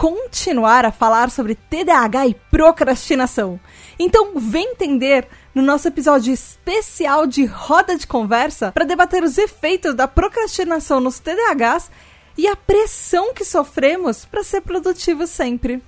[0.00, 3.60] continuar a falar sobre TDAH e procrastinação.
[3.98, 9.94] Então, vem entender no nosso episódio especial de roda de conversa para debater os efeitos
[9.94, 11.90] da procrastinação nos TDAHs
[12.34, 15.82] e a pressão que sofremos para ser produtivos sempre.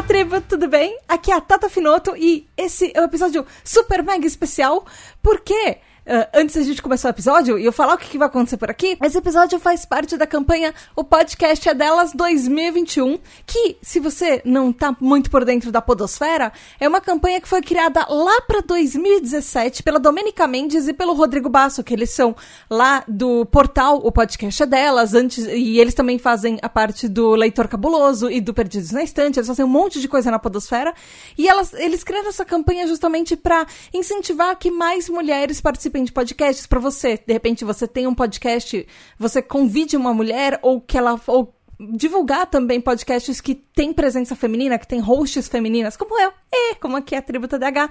[0.00, 0.98] Olá, tribo, tudo bem?
[1.06, 4.86] Aqui é a Tata Finoto e esse é um episódio super mega especial
[5.22, 8.26] porque Uh, antes da gente começar o episódio e eu falar o que, que, vai
[8.26, 13.76] acontecer por aqui, esse episódio faz parte da campanha O Podcast é Delas 2021, que,
[13.82, 18.06] se você não tá muito por dentro da Podosfera, é uma campanha que foi criada
[18.08, 22.34] lá para 2017 pela Domenica Mendes e pelo Rodrigo Basso, que eles são
[22.68, 27.34] lá do portal O Podcast é Delas, antes, e eles também fazem a parte do
[27.34, 30.94] Leitor Cabuloso e do Perdidos na Estante, eles fazem um monte de coisa na Podosfera,
[31.36, 36.66] e elas, eles criaram essa campanha justamente para incentivar que mais mulheres participem de podcasts
[36.66, 37.18] para você.
[37.26, 38.86] De repente você tem um podcast,
[39.18, 41.54] você convide uma mulher ou que ela ou
[41.92, 46.96] divulgar também podcasts que tem presença feminina, que tem hosts femininas, como eu, e como
[46.96, 47.90] aqui é a Tributa DH.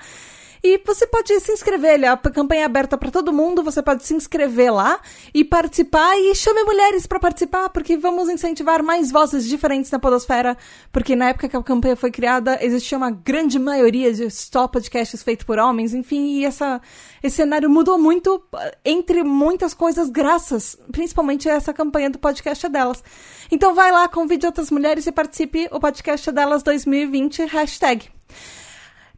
[0.64, 4.14] E você pode se inscrever, a campanha é aberta para todo mundo, você pode se
[4.14, 5.00] inscrever lá
[5.34, 10.58] e participar e chame mulheres para participar, porque vamos incentivar mais vozes diferentes na podosfera,
[10.92, 15.24] porque na época que a campanha foi criada, existia uma grande maioria de stop podcasts
[15.24, 16.81] feitos por homens, enfim, e essa
[17.22, 18.42] esse cenário mudou muito
[18.84, 23.03] entre muitas coisas graças, principalmente essa campanha do podcast é delas.
[23.52, 28.09] Então vai lá, convide outras mulheres e participe o podcast é delas 2020 hashtag.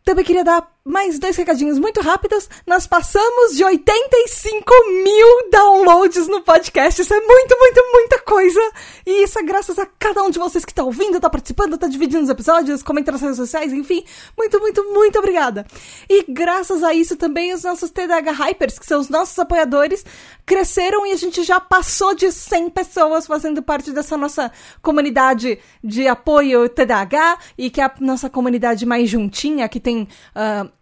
[0.03, 2.49] Também queria dar mais dois recadinhos muito rápidos.
[2.65, 7.01] Nós passamos de 85 mil downloads no podcast.
[7.01, 8.59] Isso é muito, muito, muita coisa.
[9.05, 11.87] E isso é graças a cada um de vocês que está ouvindo, está participando, está
[11.87, 14.03] dividindo os episódios, comentando nas redes sociais, enfim.
[14.37, 15.65] Muito, muito, muito obrigada.
[16.09, 20.03] E graças a isso também os nossos TDH Hypers, que são os nossos apoiadores,
[20.45, 26.07] cresceram e a gente já passou de 100 pessoas fazendo parte dessa nossa comunidade de
[26.07, 30.07] apoio TDAH e que é a nossa comunidade mais juntinha, que tem.
[30.35, 30.80] Uh,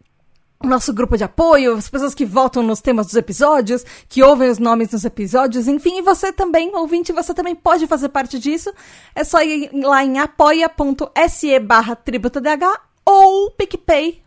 [0.62, 4.50] o nosso grupo de apoio, as pessoas que votam nos temas dos episódios, que ouvem
[4.50, 8.74] os nomes nos episódios, enfim, e você também, ouvinte, você também pode fazer parte disso.
[9.16, 14.22] É só ir lá em apoia.se barra tributadh ou picpay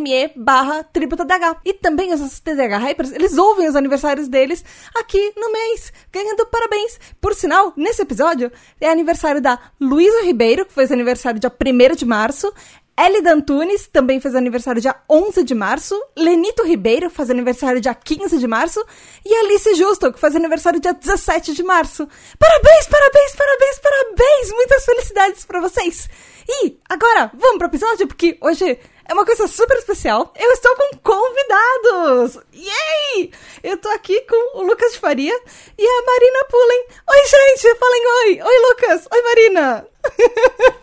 [0.00, 1.58] me barra tributadh.
[1.64, 4.64] E também os TDH Hypers, eles ouvem os aniversários deles
[4.94, 6.98] aqui no mês, ganhando parabéns.
[7.20, 12.04] Por sinal, nesse episódio é aniversário da Luísa Ribeiro, que fez aniversário dia 1 de
[12.04, 12.52] março,
[12.98, 15.94] Ellie Dantunes também fez aniversário dia 11 de março.
[16.16, 18.84] Lenito Ribeiro faz aniversário dia 15 de março.
[19.24, 22.08] E Alice Justo, que faz aniversário dia 17 de março.
[22.36, 24.52] Parabéns, parabéns, parabéns, parabéns!
[24.52, 26.08] Muitas felicidades para vocês!
[26.48, 28.76] E agora, vamos pro episódio, porque hoje
[29.08, 30.32] é uma coisa super especial.
[30.36, 32.42] Eu estou com convidados!
[32.52, 33.30] Yay!
[33.62, 35.40] Eu tô aqui com o Lucas de Faria
[35.78, 36.84] e a Marina Pullen.
[37.10, 37.76] Oi, gente!
[37.76, 38.42] Falem oi!
[38.42, 39.08] Oi, Lucas!
[39.12, 39.86] Oi, Marina!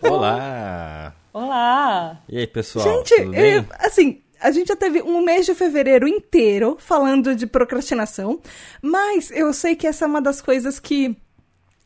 [0.00, 1.15] Olá!
[1.36, 2.22] Olá!
[2.30, 2.82] E aí, pessoal?
[2.82, 8.40] Gente, eu, assim, a gente já teve um mês de fevereiro inteiro falando de procrastinação,
[8.80, 11.08] mas eu sei que essa é uma das coisas que.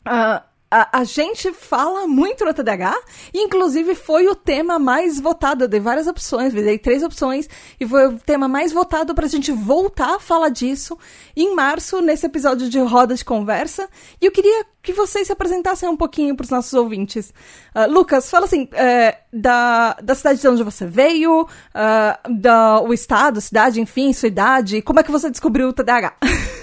[0.07, 2.97] Uh, a, a, gente fala muito no TDAH,
[3.33, 5.65] e inclusive foi o tema mais votado.
[5.65, 9.51] Eu dei várias opções, dei três opções, e foi o tema mais votado pra gente
[9.51, 10.97] voltar a falar disso
[11.35, 13.89] em março, nesse episódio de Roda de Conversa.
[14.21, 17.33] E eu queria que vocês se apresentassem um pouquinho pros nossos ouvintes.
[17.75, 22.93] Uh, Lucas, fala assim, uh, da, da cidade de onde você veio, uh, da, o
[22.93, 26.15] estado, cidade, enfim, sua idade, como é que você descobriu o TDAH?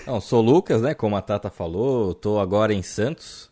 [0.06, 3.47] Não, sou Lucas, né, como a Tata falou, tô agora em Santos,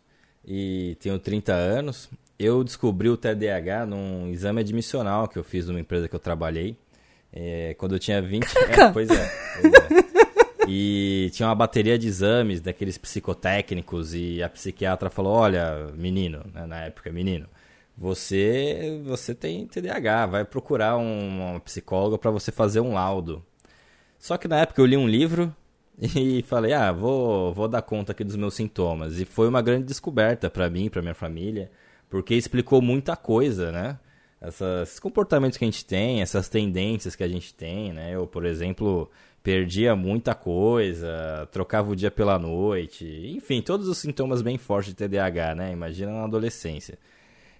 [0.46, 2.08] e tenho 30 anos.
[2.38, 6.76] Eu descobri o TDAH num exame admissional que eu fiz numa empresa que eu trabalhei.
[7.32, 8.78] É, quando eu tinha 20 anos.
[8.78, 10.06] É, pois, é, pois é.
[10.68, 16.66] E tinha uma bateria de exames daqueles psicotécnicos e a psiquiatra falou: "Olha, menino, né,
[16.66, 17.46] na época, menino,
[17.96, 23.44] você você tem TDAH, vai procurar um, uma psicóloga para você fazer um laudo".
[24.18, 25.54] Só que na época eu li um livro
[25.98, 29.18] e falei, ah, vou, vou dar conta aqui dos meus sintomas.
[29.18, 31.70] E foi uma grande descoberta para mim, para minha família,
[32.08, 33.98] porque explicou muita coisa, né?
[34.42, 38.14] Esses comportamentos que a gente tem, essas tendências que a gente tem, né?
[38.14, 39.10] Eu, por exemplo,
[39.42, 44.96] perdia muita coisa, trocava o dia pela noite, enfim, todos os sintomas bem fortes de
[44.96, 45.72] TDAH, né?
[45.72, 46.98] Imagina na adolescência.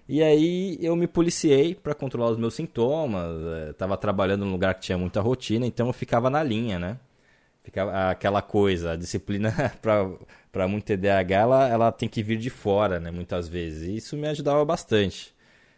[0.07, 3.41] E aí eu me policiei para controlar os meus sintomas,
[3.71, 6.97] estava eh, trabalhando num lugar que tinha muita rotina, então eu ficava na linha, né?
[7.67, 9.51] Ficava aquela coisa, a disciplina
[10.49, 13.11] para muito TDAH, ela, ela tem que vir de fora, né?
[13.11, 13.89] Muitas vezes.
[13.89, 15.35] E isso me ajudava bastante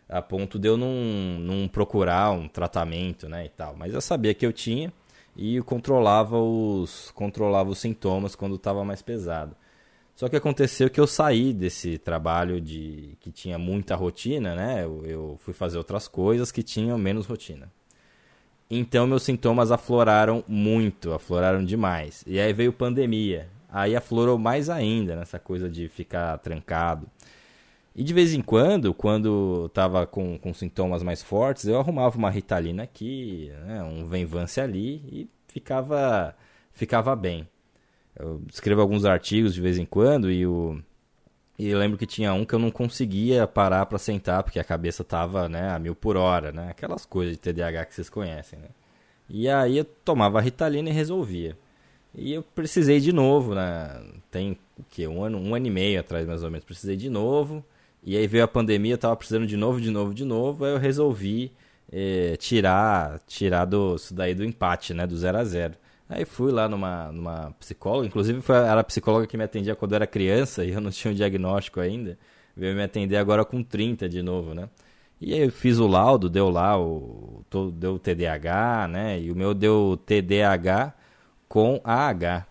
[0.08, 0.94] a ponto de eu não,
[1.40, 3.76] não procurar um tratamento, né, e tal.
[3.76, 4.94] Mas eu sabia que eu tinha
[5.36, 9.56] e controlava os, controlava os sintomas quando estava mais pesado.
[10.16, 14.84] Só que aconteceu que eu saí desse trabalho de que tinha muita rotina, né?
[14.84, 17.72] Eu, eu fui fazer outras coisas que tinham menos rotina.
[18.70, 22.24] Então meus sintomas afloraram muito, afloraram demais.
[22.28, 23.48] E aí veio pandemia.
[23.72, 27.08] Aí aflorou mais ainda nessa coisa de ficar trancado.
[27.96, 32.30] E de vez em quando, quando estava com, com sintomas mais fortes, eu arrumava uma
[32.30, 36.36] ritalina aqui, né, um Venvance ali e ficava,
[36.72, 37.48] ficava bem.
[38.16, 40.82] Eu escrevo alguns artigos de vez em quando e, o,
[41.60, 45.02] e lembro que tinha um que eu não conseguia parar para sentar porque a cabeça
[45.02, 46.70] estava né, a mil por hora, né?
[46.70, 48.70] Aquelas coisas de TDAH que vocês conhecem, né?
[49.30, 51.58] E aí eu tomava a ritalina e resolvia.
[52.16, 54.02] E eu precisei de novo, né?
[54.32, 55.06] Tem o quê?
[55.06, 56.64] Um ano, um ano e meio atrás mais ou menos.
[56.64, 57.64] Precisei de novo.
[58.04, 60.72] E aí veio a pandemia, eu tava precisando de novo, de novo, de novo, aí
[60.72, 61.52] eu resolvi
[61.92, 65.76] eh, tirar tirar do, isso daí do empate, né, do 0 a 0
[66.10, 69.92] Aí fui lá numa, numa psicóloga, inclusive foi, era a psicóloga que me atendia quando
[69.92, 72.18] eu era criança e eu não tinha um diagnóstico ainda.
[72.58, 74.70] Veio me atender agora com 30 de novo, né?
[75.22, 79.20] E aí eu fiz o laudo, deu lá o deu TDAH, né?
[79.22, 80.94] E o meu deu TDAH
[81.48, 82.46] com AH,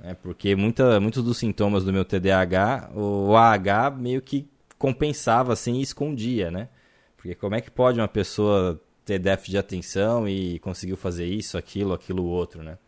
[0.00, 0.14] né?
[0.22, 4.48] Porque muita, muitos dos sintomas do meu TDAH, o AH meio que
[4.78, 6.68] compensava assim e escondia, né?
[7.16, 11.56] Porque como é que pode uma pessoa ter déficit de atenção e conseguiu fazer isso,
[11.56, 12.78] aquilo, aquilo, outro, né?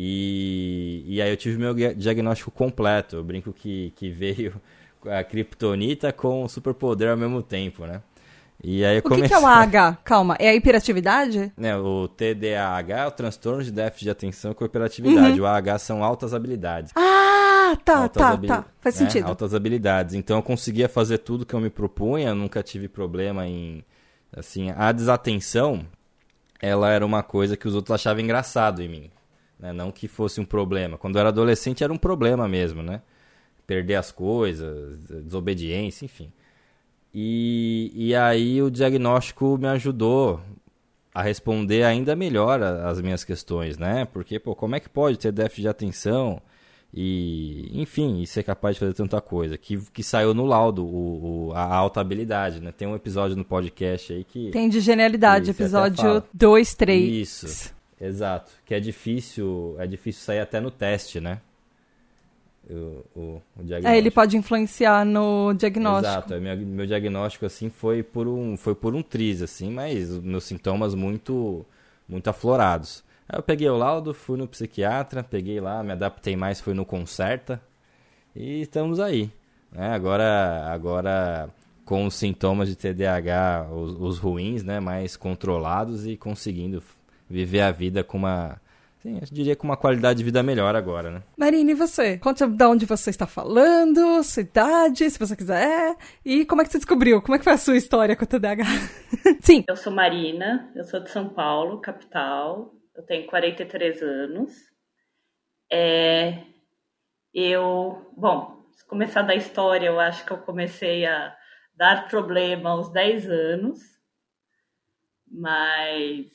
[0.00, 3.16] E, e aí eu tive meu diagnóstico completo.
[3.16, 4.54] Eu brinco que, que veio
[5.04, 8.00] a criptonita com o superpoder ao mesmo tempo, né?
[8.62, 9.22] E aí o comecei...
[9.22, 9.98] que, que, é o AH?
[10.04, 11.52] Calma, é a hiperatividade?
[11.56, 15.40] Né, o TDAH é o transtorno de déficit de atenção com hiperatividade.
[15.40, 15.46] Uhum.
[15.46, 16.92] O AH são altas habilidades.
[16.94, 18.64] Ah, tá, altas tá, tá.
[18.80, 19.06] Faz né?
[19.06, 19.26] sentido.
[19.26, 20.14] Altas habilidades.
[20.14, 23.84] Então eu conseguia fazer tudo que eu me propunha, nunca tive problema em.
[24.36, 25.86] Assim, a desatenção,
[26.60, 29.10] ela era uma coisa que os outros achavam engraçado em mim.
[29.58, 29.72] Né?
[29.72, 30.96] Não que fosse um problema.
[30.96, 33.02] Quando eu era adolescente era um problema mesmo, né?
[33.66, 36.32] Perder as coisas, desobediência, enfim.
[37.12, 40.40] E, e aí o diagnóstico me ajudou
[41.12, 44.04] a responder ainda melhor as minhas questões, né?
[44.04, 46.40] Porque, pô, como é que pode ter déficit de atenção
[46.94, 49.58] e, enfim, e ser capaz de fazer tanta coisa?
[49.58, 52.72] Que, que saiu no laudo, o, o a alta habilidade, né?
[52.72, 54.50] Tem um episódio no podcast aí que...
[54.50, 57.12] Tem de genialidade, episódio 2, 3.
[57.12, 58.52] Isso, exato.
[58.64, 61.40] Que é difícil, é difícil sair até no teste, né?
[62.70, 63.88] o, o, o diagnóstico.
[63.88, 66.08] É, ele pode influenciar no diagnóstico.
[66.08, 70.10] Exato, é, meu, meu diagnóstico assim foi por um foi por um triz assim, mas
[70.18, 71.64] meus sintomas muito
[72.08, 73.02] muito aflorados.
[73.28, 76.84] Aí eu peguei o laudo, fui no psiquiatra, peguei lá, me adaptei mais, fui no
[76.84, 77.60] Concerta
[78.34, 79.30] e estamos aí.
[79.72, 79.94] Né?
[79.94, 81.48] Agora agora
[81.84, 86.82] com os sintomas de TDAH, os, os ruins, né, mais controlados e conseguindo
[87.28, 88.60] viver a vida com uma
[89.00, 91.22] Sim, eu diria com uma qualidade de vida melhor agora, né?
[91.36, 92.18] Marina, e você?
[92.18, 96.72] Conte de onde você está falando, sua idade, se você quiser, e como é que
[96.72, 97.22] você descobriu?
[97.22, 98.64] Como é que foi a sua história com o TDAH?
[99.40, 99.64] Sim.
[99.68, 104.52] Eu sou Marina, eu sou de São Paulo, capital, eu tenho 43 anos.
[105.70, 106.42] É,
[107.32, 111.36] eu, bom, se começar da história, eu acho que eu comecei a
[111.76, 113.78] dar problema aos 10 anos,
[115.30, 116.26] mas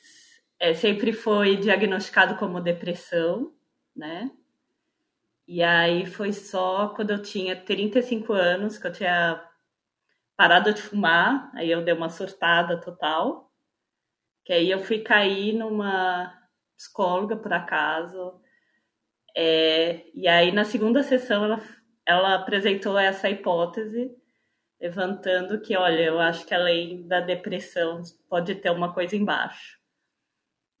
[0.64, 3.52] é, sempre foi diagnosticado como depressão,
[3.94, 4.30] né?
[5.46, 9.46] E aí foi só quando eu tinha 35 anos que eu tinha
[10.34, 13.52] parado de fumar, aí eu dei uma surtada total.
[14.42, 16.32] Que aí eu fui cair numa
[16.78, 18.40] psicóloga por acaso.
[19.36, 21.60] É, e aí na segunda sessão ela,
[22.06, 24.10] ela apresentou essa hipótese,
[24.80, 29.83] levantando que, olha, eu acho que além da depressão pode ter uma coisa embaixo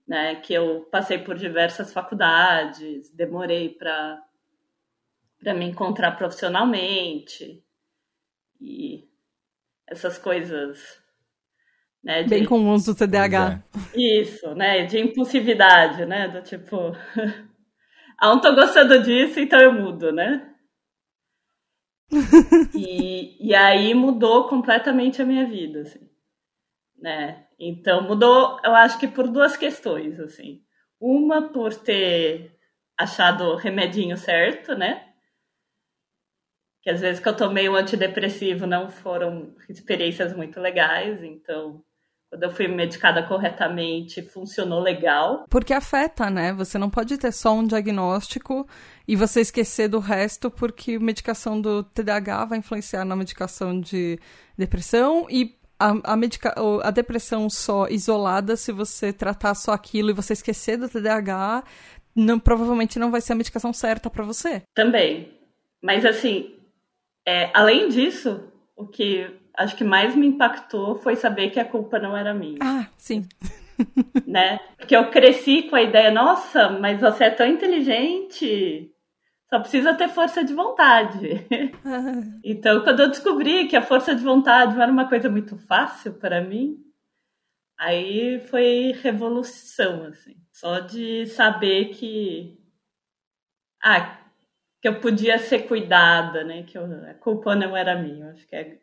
[0.06, 0.36] né?
[0.36, 4.22] Que eu passei por diversas faculdades, demorei para
[5.40, 7.62] para me encontrar profissionalmente
[8.58, 9.06] e
[9.86, 10.98] essas coisas,
[12.02, 12.22] né?
[12.22, 12.30] De...
[12.30, 13.62] Bem comuns do TDAH.
[13.94, 14.20] É.
[14.20, 14.86] Isso, né?
[14.86, 16.28] De impulsividade, né?
[16.28, 16.76] Do tipo,
[18.18, 20.50] ah, não tô gostando disso, então eu mudo, né?
[22.74, 26.08] e, e aí mudou completamente a minha vida, assim,
[27.04, 27.44] né?
[27.58, 30.62] Então mudou, eu acho que por duas questões, assim.
[30.98, 32.56] Uma por ter
[32.98, 35.12] achado o remedinho certo, né?
[36.82, 41.84] Que às vezes que eu tomei o antidepressivo não foram experiências muito legais, então
[42.30, 45.44] quando eu fui medicada corretamente, funcionou legal.
[45.50, 46.54] Porque afeta, né?
[46.54, 48.66] Você não pode ter só um diagnóstico
[49.06, 54.18] e você esquecer do resto, porque medicação do TDAH vai influenciar na medicação de
[54.56, 60.14] depressão e a, a, medica a depressão só isolada, se você tratar só aquilo e
[60.14, 61.64] você esquecer do TDAH,
[62.14, 64.62] não, provavelmente não vai ser a medicação certa para você.
[64.74, 65.32] Também.
[65.82, 66.54] Mas assim,
[67.26, 71.98] é, além disso, o que acho que mais me impactou foi saber que a culpa
[71.98, 72.58] não era minha.
[72.62, 73.26] Ah, sim.
[74.26, 74.58] né?
[74.76, 78.93] Porque eu cresci com a ideia, nossa, mas você é tão inteligente,
[79.48, 81.46] só precisa ter força de vontade.
[81.84, 82.22] Ah.
[82.44, 86.14] Então, quando eu descobri que a força de vontade não era uma coisa muito fácil
[86.14, 86.76] para mim,
[87.78, 90.36] aí foi revolução, assim.
[90.52, 92.58] Só de saber que
[93.82, 94.18] ah,
[94.80, 96.62] que eu podia ser cuidada, né?
[96.62, 98.30] Que eu, a culpa não era minha.
[98.30, 98.78] Acho que é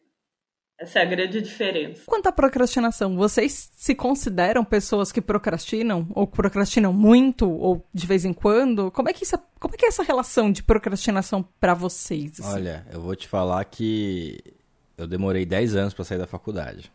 [0.81, 2.01] essa é a grande diferença.
[2.07, 6.07] Quanto à procrastinação, vocês se consideram pessoas que procrastinam?
[6.15, 7.47] Ou procrastinam muito?
[7.47, 8.89] Ou de vez em quando?
[8.89, 12.39] Como é que, isso, como é, que é essa relação de procrastinação para vocês?
[12.39, 12.53] Assim?
[12.53, 14.39] Olha, eu vou te falar que
[14.97, 16.91] eu demorei 10 anos para sair da faculdade.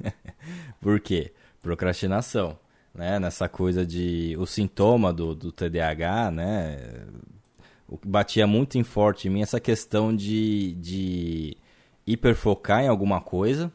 [0.80, 1.32] Por quê?
[1.60, 2.56] Procrastinação.
[2.94, 3.18] Né?
[3.18, 4.36] Nessa coisa de...
[4.38, 6.78] O sintoma do, do TDAH, né?
[7.88, 10.74] O que batia muito em forte em mim essa questão de...
[10.74, 11.56] de
[12.06, 13.70] hiperfocar em alguma coisa,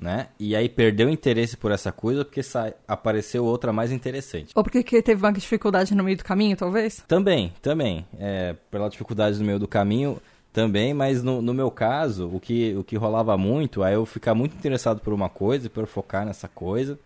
[0.00, 0.28] né?
[0.38, 2.40] E aí perdeu o interesse por essa coisa porque
[2.86, 4.52] apareceu outra mais interessante.
[4.54, 7.04] Ou porque teve uma dificuldade no meio do caminho, talvez?
[7.06, 8.06] Também, também.
[8.18, 10.20] É, pela dificuldade no meio do caminho,
[10.52, 14.34] também, mas no, no meu caso, o que, o que rolava muito é eu ficar
[14.34, 16.98] muito interessado por uma coisa, por focar nessa coisa.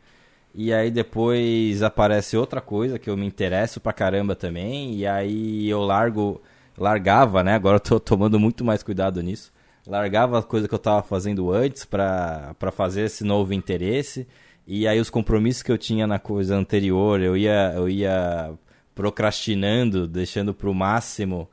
[0.55, 4.95] E aí depois aparece outra coisa que eu me interesso pra caramba também.
[4.95, 6.41] E aí eu largo,
[6.79, 7.55] largava, né?
[7.55, 9.53] Agora eu tô tomando muito mais cuidado nisso
[9.87, 14.27] largava a coisa que eu estava fazendo antes para fazer esse novo interesse.
[14.67, 18.53] E aí os compromissos que eu tinha na coisa anterior, eu ia, eu ia
[18.95, 21.49] procrastinando, deixando para o máximo,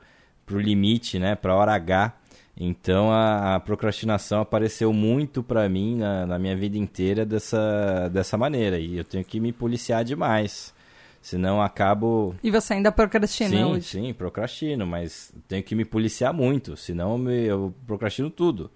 [0.46, 2.14] para o limite, né, para hora H.
[2.56, 8.38] Então a, a procrastinação apareceu muito para mim na, na minha vida inteira dessa, dessa
[8.38, 8.78] maneira.
[8.78, 10.74] E eu tenho que me policiar demais.
[11.22, 12.34] Senão acabo.
[12.42, 13.86] E você ainda procrastina sim, hoje?
[13.86, 18.68] Sim, procrastino, mas tenho que me policiar muito, senão eu, me, eu procrastino tudo.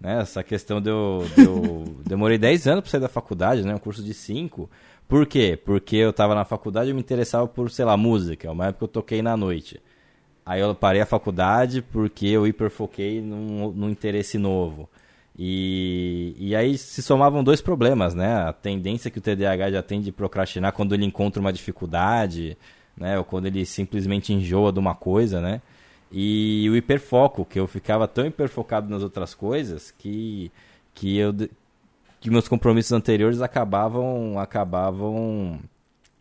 [0.00, 0.20] Né?
[0.20, 3.72] Essa questão de eu, de eu demorei 10 anos para sair da faculdade, né?
[3.72, 4.68] Um curso de 5.
[5.08, 5.56] Por quê?
[5.64, 8.50] Porque eu estava na faculdade e me interessava por, sei lá, música.
[8.50, 9.80] Uma época eu toquei na noite.
[10.44, 14.90] Aí eu parei a faculdade porque eu hiperfoquei num, num interesse novo.
[15.38, 18.34] E, e aí se somavam dois problemas, né?
[18.34, 22.56] A tendência que o TDAH já tem de procrastinar quando ele encontra uma dificuldade,
[22.96, 23.18] né?
[23.18, 25.62] Ou quando ele simplesmente enjoa de uma coisa, né?
[26.10, 30.52] E o hiperfoco, que eu ficava tão hiperfocado nas outras coisas que,
[30.94, 31.32] que, eu,
[32.20, 35.58] que meus compromissos anteriores acabavam, acabavam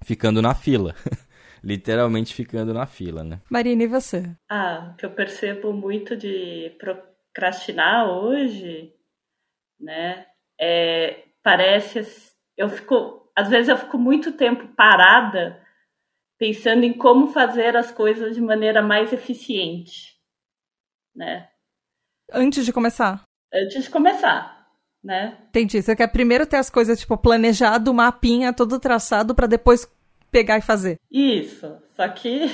[0.01, 0.95] ficando na fila.
[1.63, 3.39] Literalmente ficando na fila, né?
[3.47, 4.31] Marina, e você?
[4.49, 8.91] Ah, o que eu percebo muito de procrastinar hoje
[9.81, 10.25] né?
[10.59, 12.05] É, parece,
[12.55, 15.61] eu fico, às vezes eu fico muito tempo parada
[16.37, 20.15] pensando em como fazer as coisas de maneira mais eficiente,
[21.15, 21.49] né?
[22.31, 23.23] Antes de começar.
[23.53, 24.67] Antes de começar,
[25.03, 25.37] né?
[25.49, 25.81] Entendi.
[25.81, 29.87] Você quer primeiro ter as coisas tipo planejado, mapinha, todo traçado para depois
[30.31, 30.97] pegar e fazer.
[31.11, 31.77] Isso.
[31.95, 32.49] Só que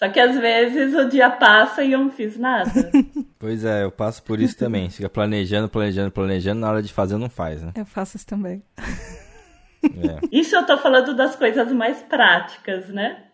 [0.00, 2.70] só que às vezes o dia passa e eu não fiz nada.
[3.38, 4.90] Pois é, eu passo por isso também.
[4.90, 7.72] Fica planejando, planejando, planejando, na hora de fazer não faz, né?
[7.74, 8.62] Eu faço isso também.
[8.78, 10.20] É.
[10.30, 13.28] Isso eu tô falando das coisas mais práticas, né?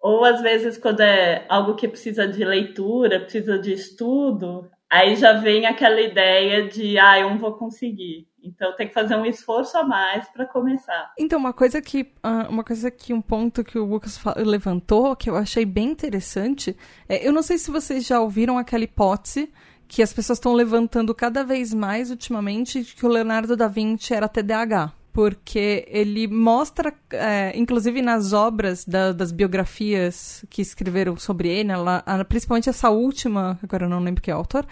[0.00, 5.32] Ou às vezes quando é algo que precisa de leitura, precisa de estudo, aí já
[5.32, 8.28] vem aquela ideia de, ah, eu não vou conseguir.
[8.46, 11.12] Então tem que fazer um esforço a mais para começar.
[11.18, 15.28] Então uma coisa que uh, uma coisa que um ponto que o Lucas levantou que
[15.28, 16.76] eu achei bem interessante,
[17.08, 19.52] é, eu não sei se vocês já ouviram aquela hipótese
[19.88, 24.14] que as pessoas estão levantando cada vez mais ultimamente de que o Leonardo da Vinci
[24.14, 31.48] era TDAH porque ele mostra, é, inclusive nas obras da, das biografias que escreveram sobre
[31.48, 34.66] ele, ela, principalmente essa última, agora eu não lembro que é autor,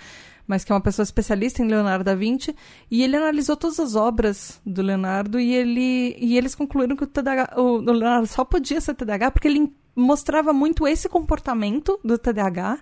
[0.46, 2.54] mas que é uma pessoa especialista em Leonardo da Vinci,
[2.90, 7.06] e ele analisou todas as obras do Leonardo e, ele, e eles concluíram que o,
[7.06, 12.78] TDAH, o Leonardo só podia ser TDAH porque ele mostrava muito esse comportamento do TDAH,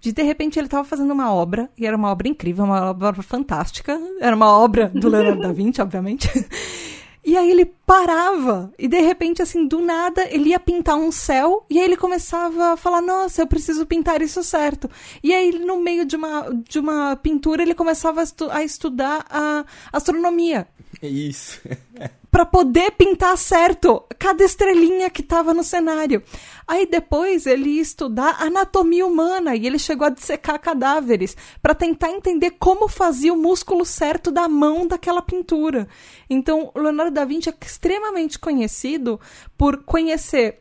[0.00, 3.22] de de repente ele estava fazendo uma obra, e era uma obra incrível, uma obra
[3.22, 6.28] fantástica, era uma obra do Leonardo da Vinci, obviamente,
[7.24, 8.72] E aí ele parava.
[8.78, 11.64] E de repente, assim, do nada, ele ia pintar um céu.
[11.70, 14.90] E aí ele começava a falar: Nossa, eu preciso pintar isso certo.
[15.22, 19.24] E aí, no meio de uma, de uma pintura, ele começava a, estu a estudar
[19.30, 20.66] a astronomia.
[21.02, 21.60] Isso.
[22.34, 26.20] para poder pintar certo cada estrelinha que estava no cenário.
[26.66, 32.10] Aí depois ele ia estudar anatomia humana e ele chegou a dissecar cadáveres para tentar
[32.10, 35.86] entender como fazia o músculo certo da mão daquela pintura.
[36.28, 39.20] Então, Leonardo da Vinci é extremamente conhecido
[39.56, 40.60] por conhecer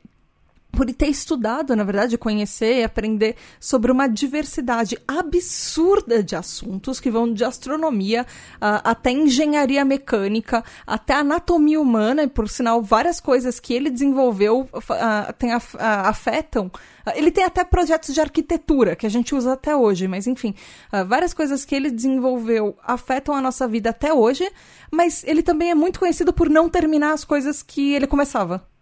[0.73, 7.11] por ter estudado, na verdade, conhecer e aprender sobre uma diversidade absurda de assuntos que
[7.11, 8.23] vão de astronomia
[8.55, 14.61] uh, até engenharia mecânica, até anatomia humana, e por sinal, várias coisas que ele desenvolveu
[14.61, 16.71] uh, tem, uh, afetam.
[17.13, 20.55] ele tem até projetos de arquitetura que a gente usa até hoje, mas enfim,
[21.07, 24.49] várias coisas que ele desenvolveu afetam a nossa vida até hoje,
[24.91, 28.72] mas ele também é muito conhecido por não terminar as coisas que ele começava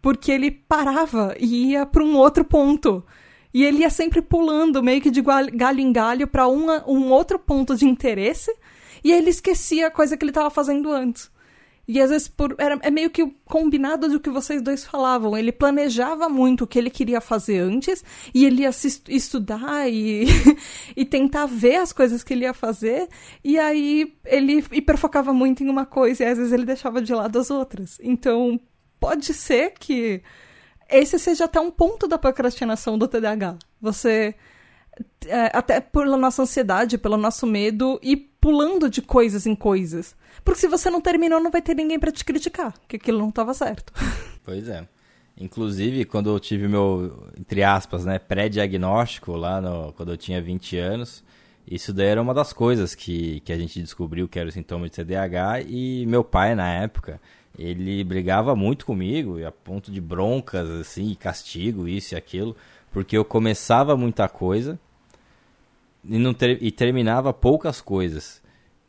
[0.00, 3.04] porque ele parava e ia para um outro ponto.
[3.52, 7.74] E ele ia sempre pulando, meio que de galho em galho, para um outro ponto
[7.74, 8.54] de interesse,
[9.02, 11.30] e ele esquecia a coisa que ele estava fazendo antes.
[11.88, 15.34] E às vezes por, era, é meio que combinado do que vocês dois falavam.
[15.34, 20.26] Ele planejava muito o que ele queria fazer antes, e ele ia se estudar e,
[20.94, 23.08] e tentar ver as coisas que ele ia fazer,
[23.42, 27.38] e aí ele hiperfocava muito em uma coisa, e às vezes ele deixava de lado
[27.38, 27.98] as outras.
[28.02, 28.60] Então,
[28.98, 30.22] pode ser que
[30.88, 33.58] esse seja até um ponto da procrastinação do TDAH.
[33.80, 34.34] Você,
[35.26, 40.16] é, até pela nossa ansiedade, pelo nosso medo, e pulando de coisas em coisas.
[40.44, 43.28] Porque se você não terminou, não vai ter ninguém para te criticar, que aquilo não
[43.28, 43.92] estava certo.
[44.44, 44.88] Pois é.
[45.36, 50.78] Inclusive, quando eu tive meu, entre aspas, né, pré-diagnóstico lá no, quando eu tinha 20
[50.78, 51.22] anos,
[51.70, 54.88] isso daí era uma das coisas que, que a gente descobriu que era o sintoma
[54.88, 57.20] de TDAH e meu pai, na época,
[57.58, 62.56] ele brigava muito comigo, a ponto de broncas, assim, castigo, isso e aquilo,
[62.92, 64.78] porque eu começava muita coisa
[66.04, 68.40] e, não ter, e terminava poucas coisas.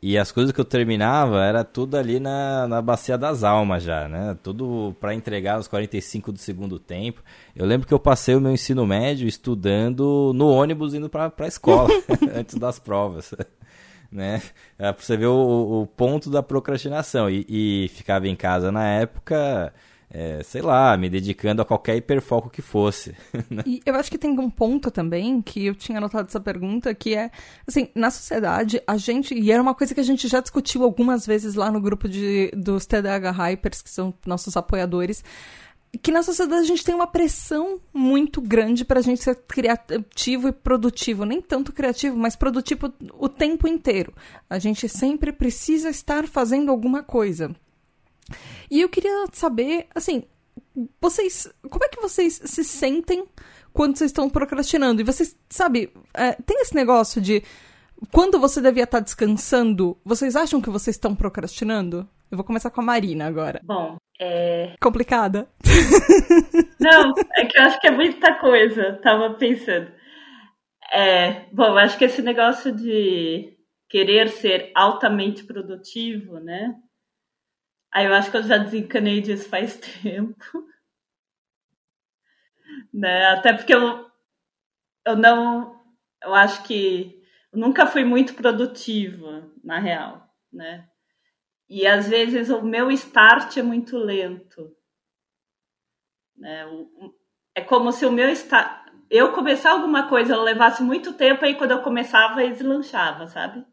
[0.02, 4.08] E as coisas que eu terminava era tudo ali na, na bacia das almas já,
[4.08, 4.34] né?
[4.42, 7.22] Tudo para entregar nos 45 do segundo tempo.
[7.54, 11.46] Eu lembro que eu passei o meu ensino médio estudando no ônibus indo para a
[11.46, 11.90] escola,
[12.34, 13.34] antes das provas
[14.10, 14.42] né?
[14.78, 17.30] É, pra você ver o, o ponto da procrastinação.
[17.30, 19.72] E, e, ficava em casa na época,
[20.10, 23.14] é, sei lá, me dedicando a qualquer hiperfoco que fosse.
[23.48, 23.62] Né?
[23.70, 27.14] E eu acho que tem um ponto também que eu tinha anotado essa pergunta, que
[27.14, 27.30] é,
[27.66, 31.26] assim, na sociedade, a gente, e era uma coisa que a gente já discutiu algumas
[31.26, 35.22] vezes lá no grupo de, dos TDAH Hypers, que são nossos apoiadores,
[35.98, 40.48] que na sociedade a gente tem uma pressão muito grande para a gente ser criativo
[40.48, 41.24] e produtivo.
[41.24, 44.14] Nem tanto criativo, mas produtivo o tempo inteiro.
[44.48, 47.54] A gente sempre precisa estar fazendo alguma coisa.
[48.70, 50.22] E eu queria saber, assim,
[51.00, 51.48] vocês.
[51.68, 53.26] Como é que vocês se sentem
[53.72, 55.00] quando vocês estão procrastinando?
[55.00, 57.42] E vocês, sabe, é, tem esse negócio de.
[58.12, 62.08] Quando você devia estar descansando, vocês acham que vocês estão procrastinando?
[62.30, 63.60] Eu vou começar com a Marina agora.
[63.64, 64.76] Bom, é...
[64.80, 65.48] Complicada?
[66.78, 69.00] Não, é que eu acho que é muita coisa.
[69.02, 69.90] Tava pensando.
[70.92, 76.76] É, bom, acho que esse negócio de querer ser altamente produtivo, né?
[77.92, 80.64] Aí eu acho que eu já desencanei disso faz tempo.
[82.94, 83.26] Né?
[83.26, 84.08] Até porque eu,
[85.04, 85.80] eu não.
[86.22, 87.20] Eu acho que
[87.52, 90.89] eu nunca fui muito produtiva, na real, né?
[91.70, 94.76] E às vezes o meu start é muito lento.
[96.36, 96.66] Né?
[97.54, 98.90] É como se o meu start.
[99.08, 103.64] Eu começar alguma coisa, levasse muito tempo, aí quando eu começava, deslanchava, sabe?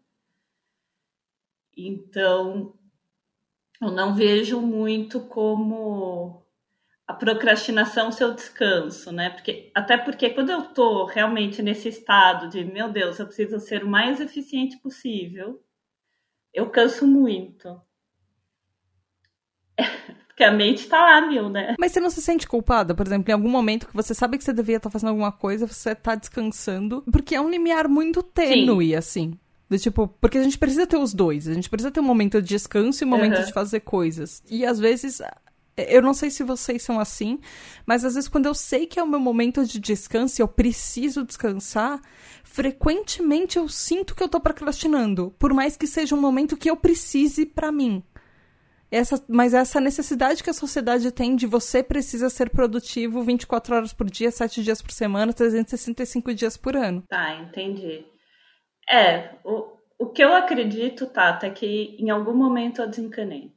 [1.76, 2.78] Então,
[3.82, 6.46] eu não vejo muito como
[7.08, 9.32] a procrastinação seu descanso, né?
[9.32, 13.84] Porque, até porque quando eu tô realmente nesse estado de, meu Deus, eu preciso ser
[13.84, 15.64] o mais eficiente possível,
[16.54, 17.87] eu canso muito.
[20.28, 21.76] Porque a mente tá lá, mil, né?
[21.80, 24.44] Mas você não se sente culpada, por exemplo, em algum momento que você sabe que
[24.44, 28.22] você devia estar tá fazendo alguma coisa, você tá descansando, porque é um limiar muito
[28.22, 28.96] tênue, Sim.
[28.96, 29.40] assim.
[29.68, 31.48] Do tipo, porque a gente precisa ter os dois.
[31.48, 33.46] A gente precisa ter um momento de descanso e um momento uhum.
[33.46, 34.44] de fazer coisas.
[34.50, 35.22] E às vezes,
[35.76, 37.40] eu não sei se vocês são assim,
[37.86, 40.48] mas às vezes quando eu sei que é o meu momento de descanso e eu
[40.48, 42.02] preciso descansar,
[42.44, 45.34] frequentemente eu sinto que eu tô procrastinando.
[45.38, 48.04] Por mais que seja um momento que eu precise para mim.
[48.89, 53.93] Essa, mas essa necessidade que a sociedade tem de você precisa ser produtivo 24 horas
[53.93, 57.04] por dia, 7 dias por semana, 365 dias por ano.
[57.10, 58.06] Tá, entendi.
[58.89, 63.52] É, o, o que eu acredito, Tata, é que em algum momento eu desencanei.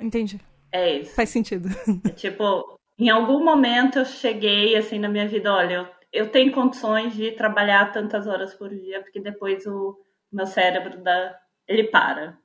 [0.00, 0.40] Entendi.
[0.72, 1.14] É isso.
[1.14, 1.68] Faz sentido.
[2.04, 6.50] É tipo, em algum momento eu cheguei assim na minha vida, olha, eu, eu tenho
[6.52, 9.96] condições de trabalhar tantas horas por dia, porque depois o
[10.32, 12.36] meu cérebro dá, ele para.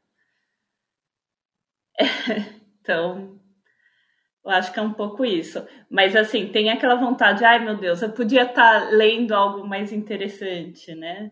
[2.87, 3.37] Então,
[4.45, 5.61] eu acho que é um pouco isso.
[5.89, 9.91] Mas assim, tem aquela vontade, ai meu Deus, eu podia estar tá lendo algo mais
[9.91, 11.29] interessante, né?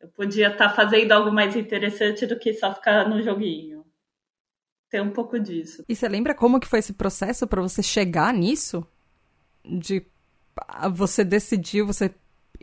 [0.00, 3.84] Eu podia estar tá fazendo algo mais interessante do que só ficar no joguinho.
[4.88, 5.82] Tem um pouco disso.
[5.88, 8.86] E você lembra como que foi esse processo para você chegar nisso?
[9.64, 10.06] De
[10.92, 12.14] você decidiu, você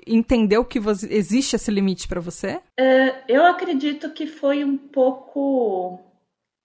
[0.08, 2.62] entendeu que você, existe esse limite para você?
[2.80, 6.00] É, eu acredito que foi um pouco,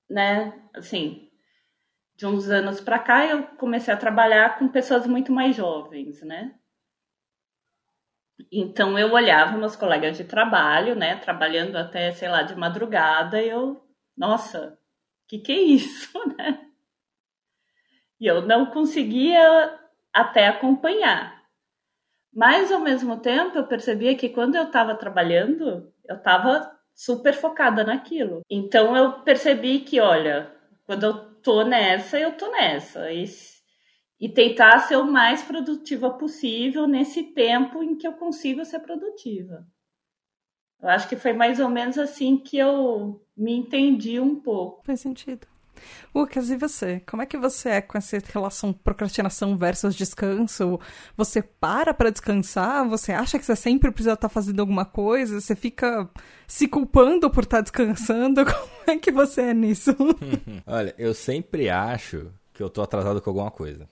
[0.08, 1.30] né, assim,
[2.16, 6.54] de uns anos para cá eu comecei a trabalhar com pessoas muito mais jovens, né?
[8.50, 13.48] Então eu olhava meus colegas de trabalho, né, trabalhando até, sei lá, de madrugada, e
[13.48, 13.82] eu,
[14.16, 14.78] nossa,
[15.28, 16.66] que que é isso, né?
[18.20, 19.78] E eu não conseguia
[20.12, 21.36] até acompanhar.
[22.32, 27.84] Mas ao mesmo tempo eu percebia que quando eu estava trabalhando, eu estava super focada
[27.84, 28.40] naquilo.
[28.50, 30.50] Então eu percebi que, olha,
[30.86, 33.12] quando eu tô nessa, eu tô nessa.
[33.12, 33.24] E
[34.18, 39.66] e tentar ser o mais produtiva possível nesse tempo em que eu consigo ser produtiva.
[40.80, 44.84] Eu acho que foi mais ou menos assim que eu me entendi um pouco.
[44.84, 45.46] Faz sentido.
[46.14, 47.00] Lucas, e você?
[47.06, 50.80] Como é que você é com essa relação procrastinação versus descanso?
[51.16, 52.88] Você para para descansar?
[52.88, 55.40] Você acha que você sempre precisa estar fazendo alguma coisa?
[55.40, 56.08] Você fica
[56.46, 58.44] se culpando por estar descansando?
[58.46, 59.94] Como é que você é nisso?
[60.66, 63.88] Olha, eu sempre acho que eu tô atrasado com alguma coisa.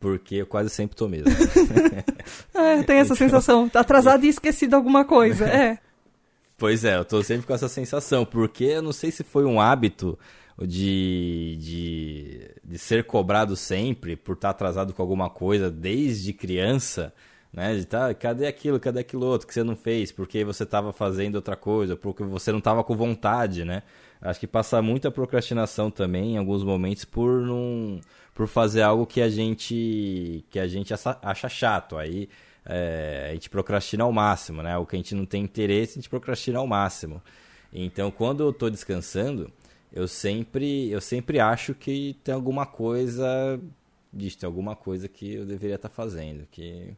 [0.00, 1.26] Porque eu quase sempre tô mesmo.
[2.54, 3.16] é, tem essa então...
[3.16, 3.68] sensação.
[3.68, 5.78] Tá atrasado e esquecido alguma coisa, é.
[6.56, 8.24] Pois é, eu tô sempre com essa sensação.
[8.24, 10.16] Porque eu não sei se foi um hábito
[10.66, 17.12] de, de, de ser cobrado sempre por estar atrasado com alguma coisa desde criança.
[17.50, 20.12] Né, de tá, cadê aquilo, cadê aquilo outro que você não fez?
[20.12, 23.82] Porque você estava fazendo outra coisa, porque você não estava com vontade, né?
[24.20, 28.00] Acho que passa muita procrastinação também em alguns momentos por não
[28.34, 31.96] por fazer algo que a gente que a gente acha chato.
[31.96, 32.28] Aí
[32.66, 34.76] é, a gente procrastina ao máximo, né?
[34.76, 37.22] O que a gente não tem interesse, a gente procrastina ao máximo.
[37.72, 39.50] Então, quando eu estou descansando,
[39.92, 43.60] eu sempre eu sempre acho que tem alguma coisa,
[44.12, 46.96] diz, tem alguma coisa que eu deveria estar tá fazendo, que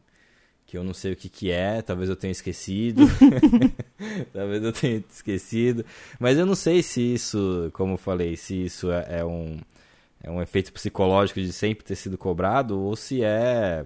[0.71, 3.01] que eu não sei o que, que é, talvez eu tenha esquecido,
[4.31, 5.85] talvez eu tenha esquecido,
[6.17, 9.59] mas eu não sei se isso, como eu falei, se isso é, é um,
[10.23, 13.83] é um efeito psicológico de sempre ter sido cobrado ou se é,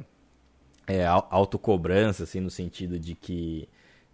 [0.85, 3.67] é autocobrança, assim, no sentido de que,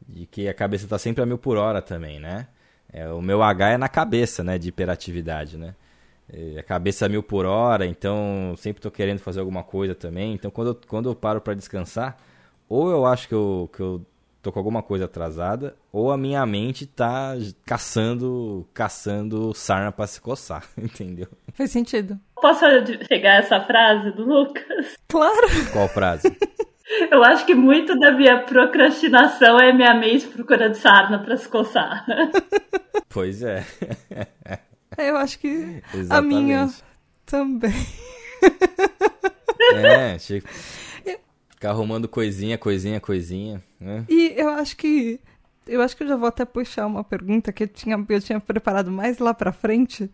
[0.08, 2.48] de que a cabeça está sempre a mil por hora também, né?
[2.94, 5.76] É, o meu H é na cabeça, né, de hiperatividade, né?
[6.32, 10.34] É, a cabeça a mil por hora, então sempre estou querendo fazer alguma coisa também.
[10.34, 12.18] Então quando eu, quando eu paro para descansar,
[12.70, 14.06] ou eu acho que eu, que eu
[14.42, 17.34] tô com alguma coisa atrasada, ou a minha mente tá
[17.66, 21.28] caçando, caçando sarna para se coçar, entendeu?
[21.54, 22.20] Faz sentido.
[22.36, 22.66] Posso
[23.08, 24.96] chegar a essa frase do Lucas?
[25.08, 25.48] Claro.
[25.72, 26.36] Qual frase?
[27.12, 32.06] Eu acho que muito da minha procrastinação é minha mente procurando sarna para se coçar.
[33.14, 33.66] Pois é.
[34.98, 36.14] é eu acho que Exatamente.
[36.14, 36.70] a minha
[37.26, 37.74] também.
[39.74, 40.48] É, tipo,
[41.50, 44.06] Ficar arrumando coisinha, coisinha, coisinha, né?
[44.08, 45.20] E eu acho que.
[45.68, 48.40] Eu acho que eu já vou até puxar uma pergunta que eu tinha, eu tinha
[48.40, 50.10] preparado mais lá pra frente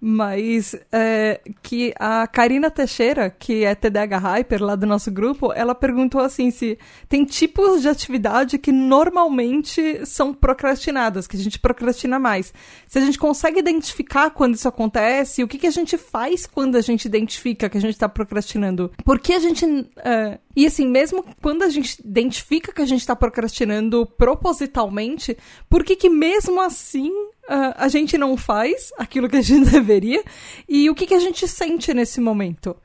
[0.00, 5.74] mas é, que a Karina Teixeira, que é TDH Hyper lá do nosso grupo, ela
[5.74, 6.78] perguntou assim se
[7.08, 12.52] tem tipos de atividade que normalmente são procrastinadas, que a gente procrastina mais.
[12.86, 16.76] Se a gente consegue identificar quando isso acontece, o que, que a gente faz quando
[16.76, 18.92] a gente identifica que a gente está procrastinando?
[19.04, 19.64] Por que a gente...
[19.96, 25.36] É, e assim, mesmo quando a gente identifica que a gente está procrastinando propositalmente,
[25.68, 27.10] por que que mesmo assim
[27.48, 30.22] uh, a gente não faz aquilo que a gente deveria
[30.68, 32.76] e o que, que a gente sente nesse momento.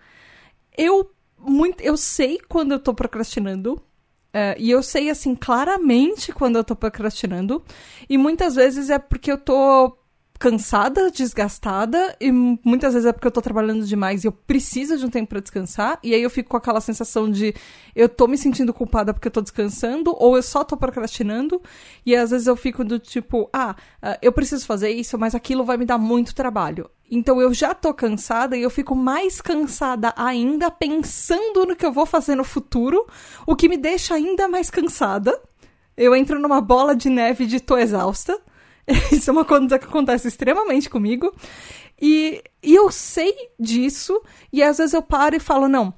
[0.78, 3.82] Eu, muito, eu sei quando eu tô procrastinando.
[4.34, 7.62] Uh, e eu sei, assim, claramente quando eu tô procrastinando.
[8.10, 9.98] E muitas vezes é porque eu tô
[10.42, 15.06] cansada, desgastada, e muitas vezes é porque eu tô trabalhando demais e eu preciso de
[15.06, 17.54] um tempo para descansar, e aí eu fico com aquela sensação de
[17.96, 21.62] eu tô me sentindo culpada porque eu tô descansando, ou eu só tô procrastinando,
[22.04, 25.64] e às vezes eu fico do tipo, ah, ah, eu preciso fazer isso, mas aquilo
[25.64, 26.90] vai me dar muito trabalho.
[27.12, 31.94] Então eu já tô cansada e eu fico mais cansada ainda pensando no que eu
[31.94, 33.06] vou fazer no futuro,
[33.46, 35.40] o que me deixa ainda mais cansada.
[35.96, 38.42] Eu entro numa bola de neve de tô exausta.
[39.12, 41.34] Isso é uma coisa que acontece extremamente comigo.
[42.02, 45.94] E, e eu sei disso, e às vezes eu paro e falo, não,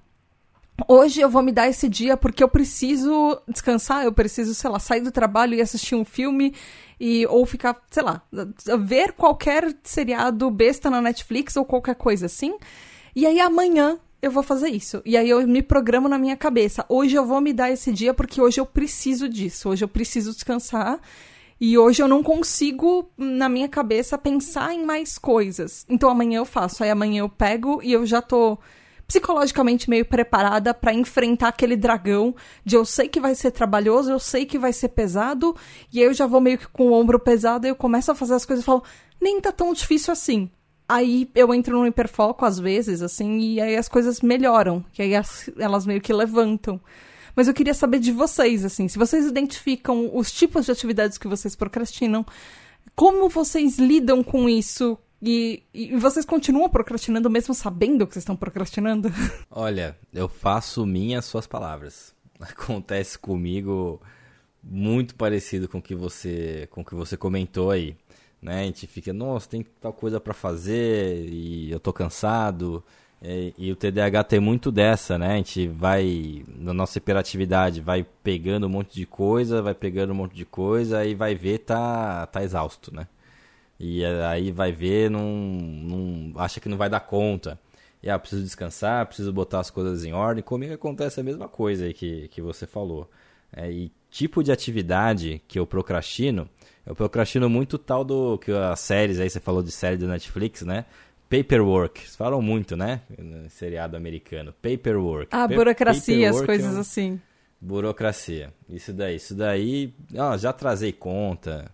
[0.88, 4.80] hoje eu vou me dar esse dia porque eu preciso descansar, eu preciso, sei lá,
[4.80, 6.54] sair do trabalho e assistir um filme
[7.00, 8.22] e ou ficar, sei lá,
[8.80, 12.58] ver qualquer seriado besta na Netflix ou qualquer coisa assim.
[13.16, 15.02] E aí amanhã eu vou fazer isso.
[15.06, 16.86] E aí eu me programo na minha cabeça.
[16.90, 19.70] Hoje eu vou me dar esse dia porque hoje eu preciso disso.
[19.70, 21.00] Hoje eu preciso descansar.
[21.66, 25.86] E hoje eu não consigo, na minha cabeça, pensar em mais coisas.
[25.88, 26.84] Então amanhã eu faço.
[26.84, 28.58] Aí amanhã eu pego e eu já tô
[29.08, 34.20] psicologicamente meio preparada para enfrentar aquele dragão de eu sei que vai ser trabalhoso, eu
[34.20, 35.56] sei que vai ser pesado,
[35.90, 38.16] e aí eu já vou meio que com o ombro pesado e eu começo a
[38.16, 38.84] fazer as coisas e falo,
[39.22, 40.52] nem tá tão difícil assim.
[40.86, 45.16] Aí eu entro no hiperfoco às vezes, assim, e aí as coisas melhoram, que aí
[45.16, 46.82] as, elas meio que levantam.
[47.36, 51.28] Mas eu queria saber de vocês, assim, se vocês identificam os tipos de atividades que
[51.28, 52.26] vocês procrastinam,
[52.96, 54.98] como vocês lidam com isso?
[55.22, 59.10] E, e vocês continuam procrastinando mesmo sabendo que vocês estão procrastinando?
[59.50, 62.14] Olha, eu faço minhas suas palavras.
[62.40, 64.02] Acontece comigo
[64.62, 67.98] muito parecido com o que você, com que você comentou aí
[68.44, 68.62] né?
[68.62, 72.84] A gente fica, nossa, tem tal coisa para fazer e eu tô cansado.
[73.24, 75.34] E, e, o TDAH tem muito dessa, né?
[75.34, 80.16] A gente vai, na nossa hiperatividade, vai pegando um monte de coisa, vai pegando um
[80.16, 83.08] monte de coisa e vai ver, tá, tá exausto, né?
[83.80, 87.58] E aí vai ver, não, não acha que não vai dar conta.
[88.02, 90.44] E ah, preciso descansar, preciso botar as coisas em ordem.
[90.44, 93.10] Comigo acontece a mesma coisa aí que, que você falou.
[93.56, 96.50] É, e tipo de atividade que eu procrastino,
[96.86, 100.64] eu procrastino muito tal do que as séries aí você falou de série da Netflix,
[100.64, 100.86] né?
[101.30, 103.02] Paperwork, falam muito, né?
[103.18, 104.54] No seriado americano.
[104.62, 105.28] Paperwork.
[105.32, 106.82] Ah, pa burocracia, as coisas é um...
[106.82, 107.22] assim.
[107.60, 108.54] Burocracia.
[108.70, 111.72] Isso daí, isso daí, ó, já trazei conta.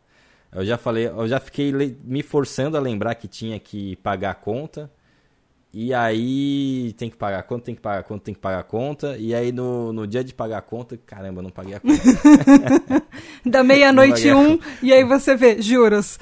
[0.52, 1.72] Eu já falei, eu já fiquei
[2.04, 4.90] me forçando a lembrar que tinha que pagar a conta.
[5.72, 8.60] E aí tem que pagar a conta, tem que pagar a conta, tem que pagar
[8.60, 9.18] a conta.
[9.18, 12.02] E aí no, no dia de pagar a conta, caramba, não paguei a conta.
[13.46, 16.18] da meia-noite um, e aí você vê, juros.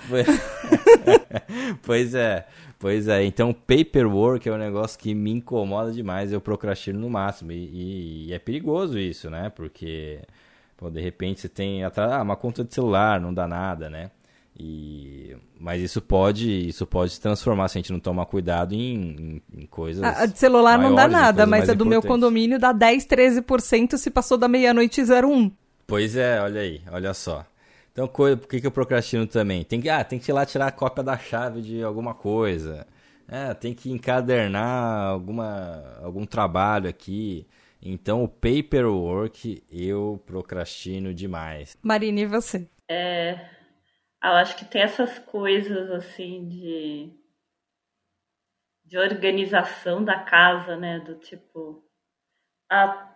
[1.81, 2.45] pois é,
[2.79, 3.23] pois é.
[3.23, 7.51] Então paperwork é um negócio que me incomoda demais, eu procrastino no máximo.
[7.51, 9.49] E, e, e é perigoso isso, né?
[9.49, 10.19] Porque,
[10.75, 14.11] pô, de repente você tem ah, uma conta de celular, não dá nada, né?
[14.59, 19.41] E, mas isso pode, isso pode se transformar se a gente não tomar cuidado em,
[19.53, 20.03] em, em coisas.
[20.03, 24.09] A, de celular não dá nada, mas a do meu condomínio dá 10, 13% se
[24.09, 25.51] passou da meia-noite 01.
[25.85, 27.45] Pois é, olha aí, olha só.
[27.97, 29.63] Então, por que, que eu procrastino também?
[29.63, 32.85] Tem que, ah, tem que ir lá tirar a cópia da chave de alguma coisa.
[33.27, 37.47] É, tem que encadernar alguma, algum trabalho aqui.
[37.81, 41.75] Então, o paperwork eu procrastino demais.
[41.81, 42.69] Marina, e você?
[42.87, 43.33] É,
[44.23, 47.11] eu acho que tem essas coisas assim de
[48.85, 51.83] de organização da casa, né, do tipo
[52.69, 53.06] ah,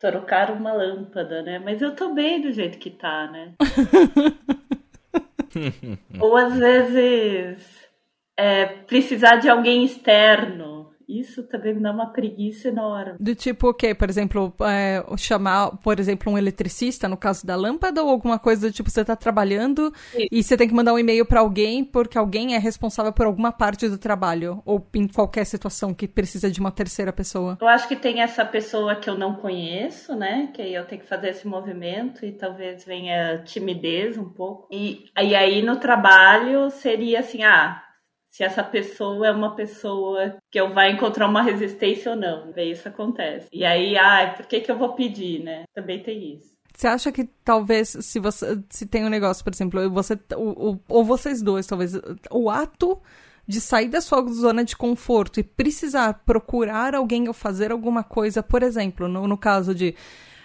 [0.00, 1.58] trocar uma lâmpada, né?
[1.58, 3.52] Mas eu tô bem do jeito que tá, né?
[6.18, 7.88] Ou às vezes
[8.36, 10.79] é, precisar de alguém externo
[11.18, 13.14] isso também me dá uma preguiça enorme.
[13.18, 13.94] Do tipo o quê?
[13.94, 18.68] Por exemplo, é, chamar, por exemplo, um eletricista, no caso da lâmpada, ou alguma coisa
[18.68, 20.26] do tipo, você tá trabalhando Sim.
[20.30, 23.52] e você tem que mandar um e-mail para alguém porque alguém é responsável por alguma
[23.52, 27.58] parte do trabalho, ou em qualquer situação que precisa de uma terceira pessoa.
[27.60, 30.50] Eu acho que tem essa pessoa que eu não conheço, né?
[30.54, 34.68] Que aí eu tenho que fazer esse movimento e talvez venha timidez um pouco.
[34.70, 37.82] E, e aí no trabalho seria assim, ah,
[38.30, 42.52] se essa pessoa é uma pessoa que eu vai encontrar uma resistência ou não.
[42.52, 43.48] Ver isso acontece.
[43.52, 45.64] E aí, ai, por que, que eu vou pedir, né?
[45.74, 46.50] Também tem isso.
[46.74, 51.04] Você acha que talvez se você se tem um negócio, por exemplo, você ou, ou
[51.04, 51.92] vocês dois, talvez
[52.30, 52.98] o ato
[53.46, 58.42] de sair da sua zona de conforto e precisar procurar alguém ou fazer alguma coisa,
[58.42, 59.94] por exemplo, no, no caso de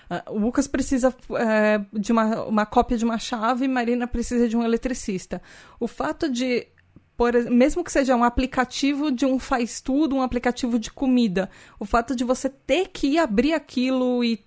[0.10, 4.58] uh, o Lucas precisa uh, de uma, uma cópia de uma chave, Marina precisa de
[4.58, 5.40] um eletricista.
[5.80, 6.68] O fato de
[7.18, 11.50] por, mesmo que seja um aplicativo de um faz tudo, um aplicativo de comida,
[11.80, 14.44] o fato de você ter que abrir aquilo e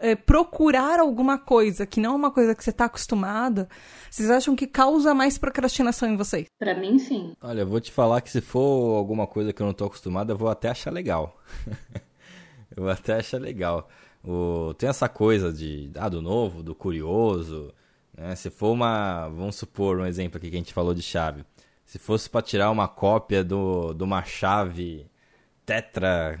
[0.00, 3.68] é, procurar alguma coisa que não é uma coisa que você está acostumada,
[4.10, 6.46] vocês acham que causa mais procrastinação em vocês?
[6.58, 7.34] Para mim, sim.
[7.40, 10.32] Olha, eu vou te falar que se for alguma coisa que eu não estou acostumado,
[10.32, 11.38] eu vou até achar legal.
[12.74, 13.88] eu vou até achar legal.
[14.24, 17.72] O, tem essa coisa de ah, do novo, do curioso.
[18.16, 18.34] Né?
[18.34, 19.28] Se for uma.
[19.28, 21.44] Vamos supor um exemplo aqui que a gente falou de chave.
[21.86, 25.06] Se fosse para tirar uma cópia do, de uma chave
[25.64, 26.38] tetra,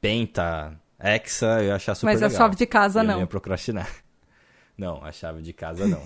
[0.00, 2.36] penta, hexa, eu ia achar super Mas legal.
[2.36, 3.14] a chave de casa eu não.
[3.14, 3.88] Eu ia procrastinar.
[4.76, 6.02] Não, a chave de casa não.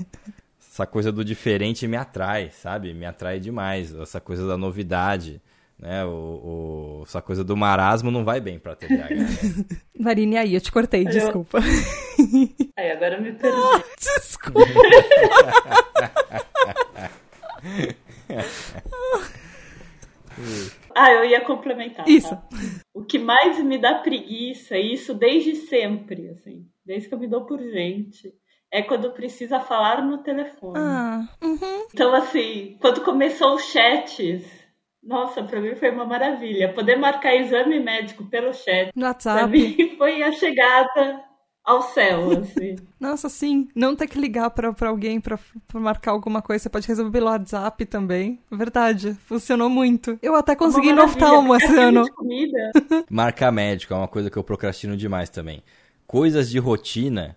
[0.60, 2.92] essa coisa do diferente me atrai, sabe?
[2.92, 3.94] Me atrai demais.
[3.94, 5.40] Essa coisa da novidade,
[5.78, 6.04] né?
[6.04, 9.14] O, o essa coisa do marasmo não vai bem pra TDAH.
[9.14, 9.26] Né?
[9.98, 11.10] Marine, aí, eu te cortei, eu...
[11.10, 11.60] desculpa.
[12.76, 13.56] Aí, agora eu me perdi.
[13.56, 14.60] Ah, desculpa.
[20.94, 22.04] ah, eu ia complementar.
[22.04, 22.10] Tá?
[22.10, 22.30] Isso.
[22.30, 22.42] Tá?
[22.94, 27.46] O que mais me dá preguiça, isso desde sempre, assim, desde que eu me dou
[27.46, 28.34] por gente,
[28.70, 30.78] é quando precisa falar no telefone.
[30.78, 31.86] Ah, uhum.
[31.92, 34.44] Então, assim, quando começou os chats,
[35.02, 36.72] nossa, pra mim foi uma maravilha.
[36.72, 38.90] Poder marcar exame médico pelo chat.
[38.94, 39.38] No WhatsApp.
[39.38, 41.24] Pra mim foi a chegada
[41.66, 42.76] ao céu, assim.
[42.98, 43.68] Nossa, sim.
[43.74, 46.62] Não ter que ligar pra, pra alguém pra, pra marcar alguma coisa.
[46.62, 48.38] Você pode resolver pelo WhatsApp também.
[48.50, 49.14] Verdade.
[49.26, 50.16] Funcionou muito.
[50.22, 52.04] Eu até consegui no oftalmo esse ano.
[53.10, 55.62] Marcar médico é uma coisa que eu procrastino demais também.
[56.06, 57.36] Coisas de rotina,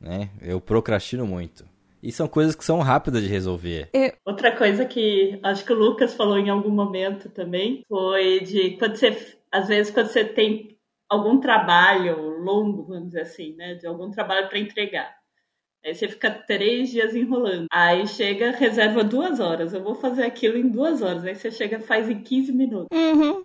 [0.00, 0.30] né?
[0.42, 1.64] Eu procrastino muito.
[2.02, 3.88] E são coisas que são rápidas de resolver.
[3.92, 4.14] É...
[4.24, 8.96] Outra coisa que acho que o Lucas falou em algum momento também foi de quando
[8.96, 10.79] você, às vezes, quando você tem
[11.10, 13.74] algum trabalho longo, vamos dizer assim, né?
[13.74, 15.12] De algum trabalho para entregar.
[15.84, 17.66] Aí você fica três dias enrolando.
[17.72, 19.72] Aí chega, reserva duas horas.
[19.72, 21.24] Eu vou fazer aquilo em duas horas.
[21.24, 22.88] Aí você chega faz em 15 minutos.
[22.92, 23.42] Uhum.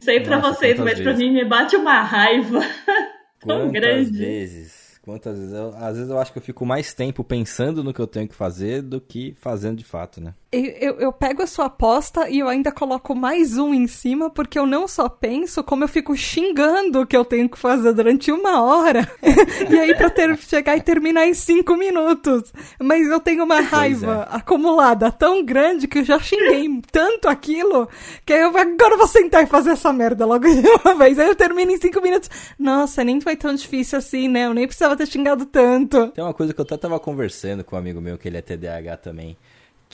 [0.00, 2.60] Sei para vocês, mas para mim me bate uma raiva
[3.40, 4.18] tão Quantas grande.
[4.18, 7.94] vezes Quantas vezes eu, às vezes eu acho que eu fico mais tempo pensando no
[7.94, 10.34] que eu tenho que fazer do que fazendo de fato, né?
[10.52, 14.56] Eu, eu, pego a sua aposta e eu ainda coloco mais um em cima, porque
[14.56, 18.30] eu não só penso, como eu fico xingando o que eu tenho que fazer durante
[18.30, 19.10] uma hora.
[19.68, 22.52] e aí pra ter, chegar e terminar em cinco minutos.
[22.80, 24.36] Mas eu tenho uma raiva é.
[24.36, 27.88] acumulada tão grande que eu já xinguei tanto aquilo
[28.24, 31.18] que eu agora eu vou sentar e fazer essa merda logo de uma vez.
[31.18, 32.30] Aí eu termino em cinco minutos.
[32.56, 34.46] Nossa, nem foi tão difícil assim, né?
[34.46, 36.08] Eu nem precisava ter xingado tanto.
[36.12, 38.42] Tem uma coisa que eu até tava conversando com um amigo meu que ele é
[38.42, 39.36] TDAH também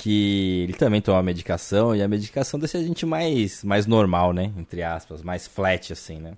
[0.02, 4.52] que ele também toma medicação e a medicação deixa a gente mais, mais normal, né?
[4.56, 6.32] Entre aspas, mais flat, assim, né?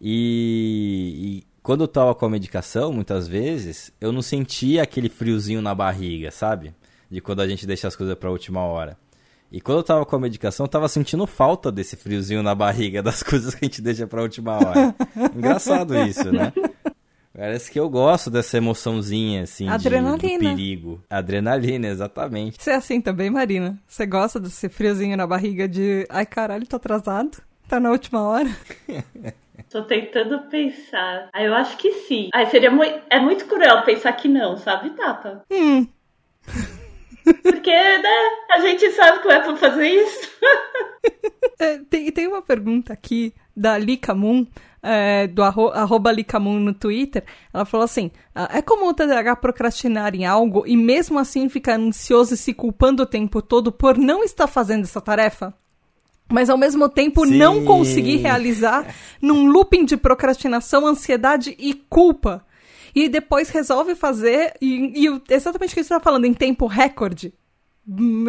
[0.00, 5.62] E, e quando eu tava com a medicação, muitas vezes, eu não sentia aquele friozinho
[5.62, 6.74] na barriga, sabe?
[7.08, 8.98] De quando a gente deixa as coisas pra última hora.
[9.52, 13.00] E quando eu tava com a medicação, eu tava sentindo falta desse friozinho na barriga,
[13.00, 14.92] das coisas que a gente deixa pra última hora.
[15.36, 16.52] Engraçado isso, né?
[17.38, 20.18] Parece que eu gosto dessa emoçãozinha, assim, Adrenalina.
[20.18, 21.04] De, do perigo.
[21.08, 22.60] Adrenalina, exatamente.
[22.60, 23.78] Você é assim também, Marina?
[23.86, 26.04] Você gosta desse friozinho na barriga de...
[26.08, 27.40] Ai, caralho, tô atrasado?
[27.68, 28.48] Tá na última hora?
[29.70, 31.28] Tô tentando pensar.
[31.32, 32.28] Ah, eu acho que sim.
[32.34, 33.00] Ah, seria muito...
[33.08, 35.44] É muito cruel pensar que não, sabe, Tata?
[35.48, 35.86] Hum.
[37.42, 38.18] Porque, né,
[38.50, 40.30] a gente sabe que é pra fazer isso.
[41.60, 44.44] é, tem, tem uma pergunta aqui da Lika Moon
[44.82, 49.36] é, do arro, arroba Licamun no Twitter, ela falou assim: ah, é comum o TDAH
[49.36, 53.96] procrastinar em algo e mesmo assim ficar ansioso e se culpando o tempo todo por
[53.96, 55.54] não estar fazendo essa tarefa?
[56.30, 57.38] Mas ao mesmo tempo Sim.
[57.38, 58.86] não conseguir realizar
[59.20, 62.44] num looping de procrastinação, ansiedade e culpa.
[62.94, 67.32] E depois resolve fazer, e, e exatamente o que você está falando, em tempo recorde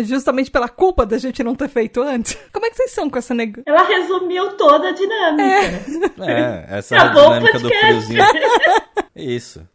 [0.03, 2.37] justamente pela culpa da gente não ter feito antes.
[2.53, 3.61] Como é que vocês são com essa nega?
[3.65, 5.43] Ela resumiu toda a dinâmica.
[6.25, 8.23] É, é essa é a dinâmica do friozinho.
[9.15, 9.67] isso.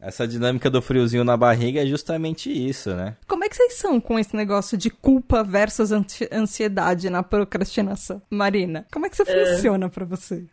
[0.00, 3.16] Essa dinâmica do friozinho na barriga é justamente isso, né?
[3.26, 5.90] Como é que vocês são com esse negócio de culpa versus
[6.30, 8.22] ansiedade na procrastinação?
[8.30, 9.56] Marina, como é que isso é.
[9.56, 10.44] funciona para você?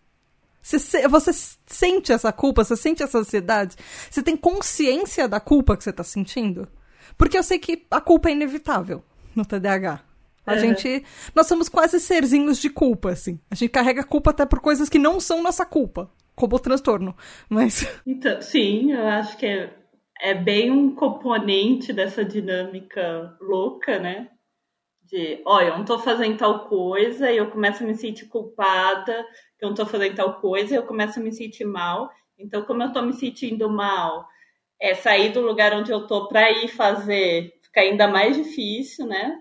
[0.64, 1.32] Você, você
[1.68, 2.64] sente essa culpa?
[2.64, 3.76] Você sente essa ansiedade?
[4.10, 6.68] Você tem consciência da culpa que você tá sentindo?
[7.18, 9.04] Porque eu sei que a culpa é inevitável
[9.36, 10.02] no TDAH.
[10.46, 10.60] A uhum.
[10.60, 11.04] gente.
[11.34, 13.40] Nós somos quase serzinhos de culpa, assim.
[13.50, 16.12] A gente carrega culpa até por coisas que não são nossa culpa.
[16.36, 17.16] Como o transtorno.
[17.50, 17.88] Mas.
[18.06, 19.74] Então, sim, eu acho que é,
[20.22, 24.30] é bem um componente dessa dinâmica louca, né?
[25.02, 29.26] De, olha, eu não tô fazendo tal coisa e eu começo a me sentir culpada,
[29.58, 32.10] que eu não tô fazendo tal coisa e eu começo a me sentir mal.
[32.38, 34.28] Então, como eu tô me sentindo mal,
[34.86, 39.38] é, sair do lugar onde eu tô para ir fazer fica ainda mais difícil, né?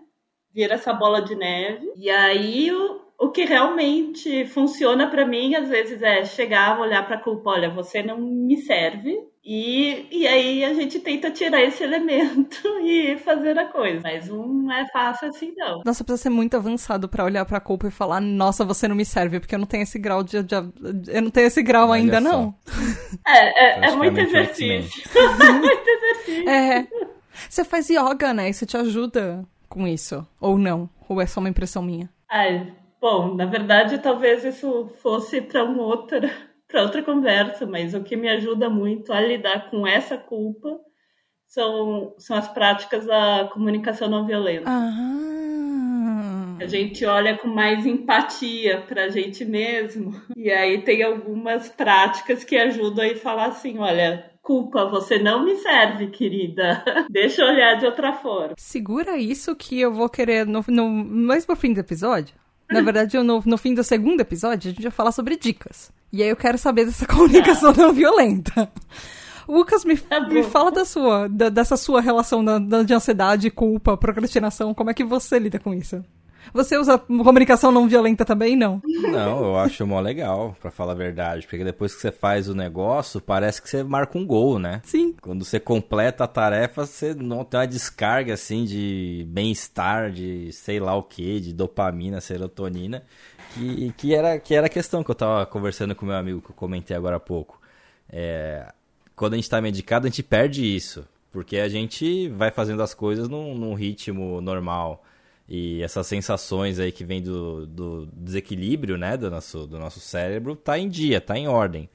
[0.53, 1.93] Vira essa bola de neve.
[1.97, 7.17] E aí o, o que realmente funciona para mim às vezes é chegar, olhar para
[7.17, 9.17] a culpa, olha, você não me serve,
[9.47, 14.01] e, e aí a gente tenta tirar esse elemento e fazer a coisa.
[14.03, 15.83] Mas não é fácil assim, não.
[15.85, 19.05] Nossa, precisa ser muito avançado para olhar pra culpa e falar, nossa, você não me
[19.05, 20.43] serve, porque eu não tenho esse grau de.
[20.43, 22.21] de eu não tenho esse grau Olha ainda, só.
[22.21, 22.55] não.
[23.27, 25.03] É, é, é muito exercício.
[25.17, 26.49] é muito exercício.
[26.49, 26.87] É.
[27.49, 28.51] Você faz yoga, né?
[28.51, 30.27] Isso te ajuda com isso.
[30.41, 30.91] Ou não?
[31.09, 32.11] Ou é só uma impressão minha?
[32.29, 36.31] Ai, bom, na verdade, talvez isso fosse para um outra
[36.75, 40.77] para outra conversa, mas o que me ajuda muito a lidar com essa culpa
[41.47, 44.69] são, são as práticas da comunicação não violenta.
[46.61, 50.21] A gente olha com mais empatia para a gente mesmo.
[50.37, 55.55] E aí tem algumas práticas que ajudam a falar assim: olha, culpa, você não me
[55.57, 56.83] serve, querida.
[57.09, 58.55] Deixa eu olhar de outra forma.
[58.57, 62.35] Segura isso que eu vou querer no, no mais pro fim do episódio.
[62.71, 65.91] Na verdade, no, no fim do segundo episódio, a gente vai falar sobre dicas.
[66.13, 68.71] E aí eu quero saber dessa comunicação não violenta.
[69.49, 73.51] Lucas, me, Tá me fala da sua, da- dessa sua relação da, da- de ansiedade,
[73.51, 74.73] culpa, procrastinação.
[74.73, 76.03] Como é que você lida com isso?
[76.53, 78.57] Você usa comunicação não violenta também?
[78.57, 78.81] Não.
[78.85, 81.47] Não, eu acho mó legal, pra falar a verdade.
[81.47, 84.81] Porque depois que você faz o negócio, parece que você marca um gol, né?
[84.85, 85.15] Sim.
[85.21, 90.79] Quando você completa a tarefa, você não tem uma descarga assim de bem-estar, de sei
[90.79, 93.03] lá o que, de dopamina, serotonina,
[93.55, 96.51] que, que, era, que era a questão que eu tava conversando com meu amigo que
[96.51, 97.61] eu comentei agora há pouco.
[98.09, 98.73] É,
[99.17, 102.95] quando a gente tá medicado, a gente perde isso, porque a gente vai fazendo as
[102.95, 105.05] coisas num, num ritmo normal.
[105.49, 110.57] E essas sensações aí que vem do, do desequilíbrio, né, do nosso, do nosso cérebro,
[110.57, 111.89] tá em dia, tá em ordem.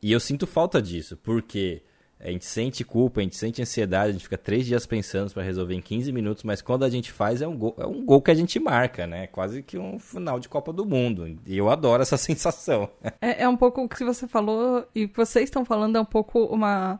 [0.00, 1.82] E eu sinto falta disso, porque
[2.20, 5.42] a gente sente culpa, a gente sente ansiedade, a gente fica três dias pensando para
[5.42, 8.20] resolver em 15 minutos, mas quando a gente faz é um, gol, é um gol
[8.20, 9.28] que a gente marca, né?
[9.28, 11.38] Quase que um final de Copa do Mundo.
[11.46, 12.88] E eu adoro essa sensação.
[13.20, 16.44] É, é um pouco o que você falou e vocês estão falando é um pouco
[16.44, 16.98] uma,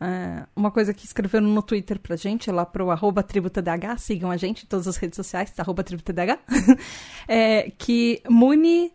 [0.00, 4.36] é, uma coisa que escreveram no Twitter pra gente, lá pro arroba tributadh, sigam a
[4.36, 6.38] gente em todas as redes sociais, tá, arroba tributadh,
[7.28, 8.92] é, que Muni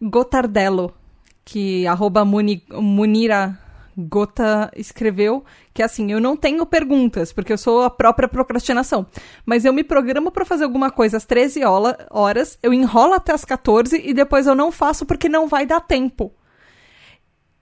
[0.00, 0.92] Gotardello,
[1.44, 3.58] que arroba Muni, Munira
[3.96, 9.06] Gota escreveu que assim, eu não tenho perguntas, porque eu sou a própria procrastinação.
[9.44, 13.32] Mas eu me programo pra fazer alguma coisa às 13 hola- horas, eu enrolo até
[13.32, 16.32] as 14 e depois eu não faço porque não vai dar tempo.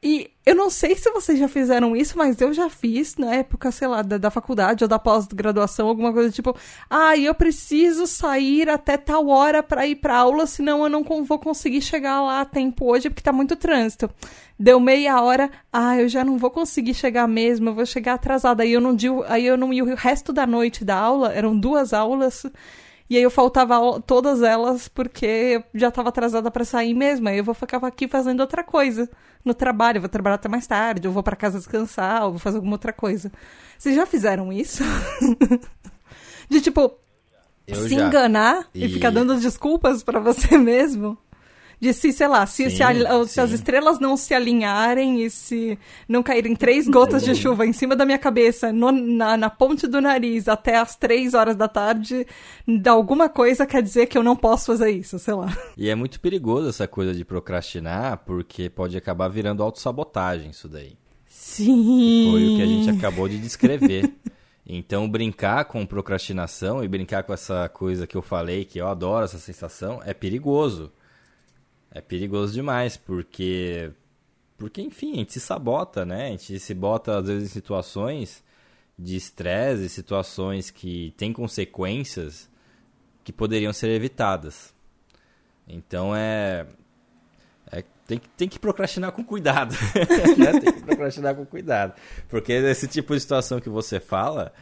[0.02, 3.70] E eu não sei se vocês já fizeram isso, mas eu já fiz na época,
[3.70, 6.56] sei lá, da, da faculdade ou da pós-graduação, alguma coisa tipo,
[6.88, 11.38] ah, eu preciso sair até tal hora pra ir pra aula, senão eu não vou
[11.38, 14.08] conseguir chegar lá a tempo hoje porque tá muito trânsito.
[14.58, 18.62] Deu meia hora, ah, eu já não vou conseguir chegar mesmo, eu vou chegar atrasada.
[18.62, 18.96] Aí eu não
[19.28, 22.44] aí eu não ia o resto da noite da aula, eram duas aulas.
[23.10, 27.28] E aí eu faltava todas elas porque eu já estava atrasada para sair mesmo.
[27.28, 29.10] Aí eu vou ficar aqui fazendo outra coisa
[29.44, 29.96] no trabalho.
[29.96, 32.74] Eu vou trabalhar até mais tarde, eu vou para casa descansar, ou vou fazer alguma
[32.74, 33.32] outra coisa.
[33.76, 34.84] Vocês já fizeram isso?
[36.48, 36.92] De tipo
[37.66, 38.06] Eu se já.
[38.06, 38.84] enganar e...
[38.86, 41.18] E- ficar dando desculpas para você mesmo?
[41.80, 45.30] De se, sei lá, se, Sim, se, a- se as estrelas não se alinharem e
[45.30, 49.48] se não caírem três gotas de chuva em cima da minha cabeça, no- na, na
[49.48, 52.26] ponte do nariz, até as três horas da tarde,
[52.68, 55.46] de alguma coisa quer dizer que eu não posso fazer isso, sei lá.
[55.74, 60.92] E é muito perigoso essa coisa de procrastinar, porque pode acabar virando autossabotagem isso daí.
[61.26, 62.28] Sim.
[62.30, 64.12] Foi o que a gente acabou de descrever.
[64.72, 69.24] Então, brincar com procrastinação e brincar com essa coisa que eu falei, que eu adoro
[69.24, 70.92] essa sensação, é perigoso.
[71.92, 73.90] É perigoso demais, porque.
[74.56, 76.26] Porque, enfim, a gente se sabota, né?
[76.26, 78.44] A gente se bota, às vezes, em situações
[78.98, 82.48] de estresse, situações que têm consequências
[83.24, 84.74] que poderiam ser evitadas.
[85.66, 86.66] Então, é.
[87.72, 89.74] é tem, que- tem que procrastinar com cuidado.
[90.36, 90.60] né?
[90.60, 91.94] Tem que procrastinar com cuidado.
[92.28, 94.52] Porque esse tipo de situação que você fala,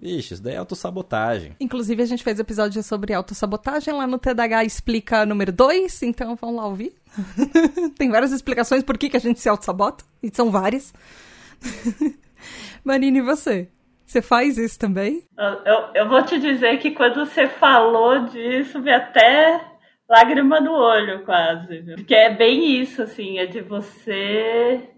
[0.00, 1.54] vixe, isso daí é autossabotagem.
[1.60, 6.56] Inclusive, a gente fez episódio sobre autossabotagem lá no TDH Explica número 2, então vamos
[6.56, 6.94] lá ouvir.
[7.98, 10.94] Tem várias explicações por que, que a gente se autossabota, e são várias.
[12.82, 13.68] Marina, e você?
[14.06, 15.22] Você faz isso também?
[15.38, 19.60] Eu, eu, vou te dizer que quando você falou disso, vi até
[20.08, 21.78] lágrima no olho, quase.
[21.78, 21.94] viu?
[21.94, 24.88] Porque é bem isso, assim, é de você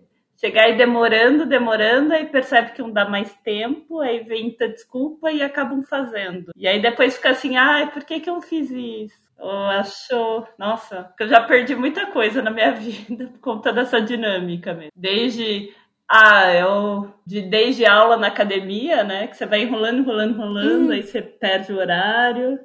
[0.43, 5.31] chegar aí demorando, demorando, aí percebe que não dá mais tempo, aí vem inventa desculpa
[5.31, 6.51] e acabam fazendo.
[6.57, 9.23] E aí depois fica assim, ai, por que, que eu fiz isso?
[9.39, 14.75] Ou achou, nossa, eu já perdi muita coisa na minha vida por conta dessa dinâmica
[14.75, 14.91] mesmo.
[14.97, 15.73] Desde
[16.09, 19.29] ah, eu de, desde aula na academia, né?
[19.29, 20.93] Que você vai enrolando, enrolando, enrolando, Hum.
[20.93, 22.59] aí você perde o horário,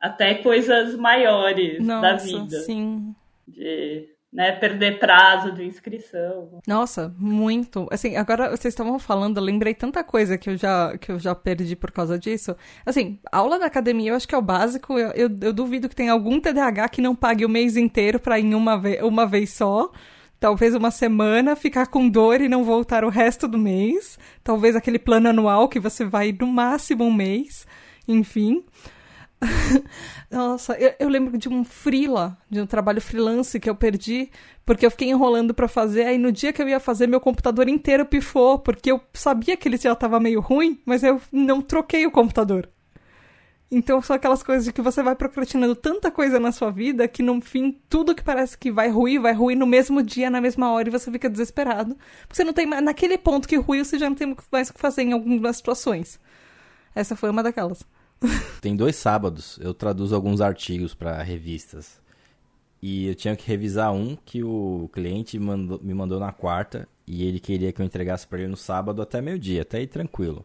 [0.00, 2.58] até coisas maiores da Nossa, vida.
[2.60, 3.14] sim.
[3.46, 6.60] De né, perder prazo de inscrição.
[6.66, 7.88] Nossa, muito.
[7.90, 11.34] Assim, agora vocês estavam falando, eu lembrei tanta coisa que eu já, que eu já
[11.34, 12.54] perdi por causa disso.
[12.84, 14.98] Assim, aula da academia eu acho que é o básico.
[14.98, 18.38] Eu, eu, eu duvido que tenha algum TDAH que não pague o mês inteiro pra
[18.38, 19.90] ir uma, ve uma vez só.
[20.38, 24.18] Talvez uma semana, ficar com dor e não voltar o resto do mês.
[24.44, 27.66] Talvez aquele plano anual que você vai no máximo um mês.
[28.06, 28.62] Enfim.
[30.30, 34.30] Nossa, eu, eu, lembro de um freela, de um trabalho freelance que eu perdi,
[34.64, 37.68] porque eu fiquei enrolando para fazer, aí no dia que eu ia fazer, meu computador
[37.68, 42.06] inteiro pifou, porque eu sabia que ele já tava meio ruim, mas eu não troquei
[42.06, 42.68] o computador.
[43.68, 47.20] Então são aquelas coisas de que você vai procrastinando tanta coisa na sua vida que
[47.20, 50.70] no fim tudo que parece que vai ruir, vai ruir no mesmo dia, na mesma
[50.70, 51.96] hora e você fica desesperado.
[52.28, 55.02] Você não tem naquele ponto que ruiu, você já não tem mais o que fazer
[55.02, 56.20] em algumas situações.
[56.94, 57.84] Essa foi uma daquelas.
[58.60, 62.00] Tem dois sábados eu traduzo alguns artigos para revistas.
[62.80, 67.24] E eu tinha que revisar um que o cliente mandou, me mandou na quarta e
[67.24, 70.44] ele queria que eu entregasse para ele no sábado até meio-dia, até aí tranquilo.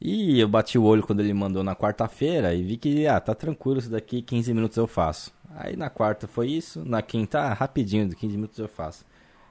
[0.00, 3.34] E eu bati o olho quando ele mandou na quarta-feira e vi que, ah, tá
[3.34, 5.32] tranquilo, isso daqui 15 minutos eu faço.
[5.54, 9.04] Aí na quarta foi isso, na quinta, ah, rapidinho, 15 minutos eu faço.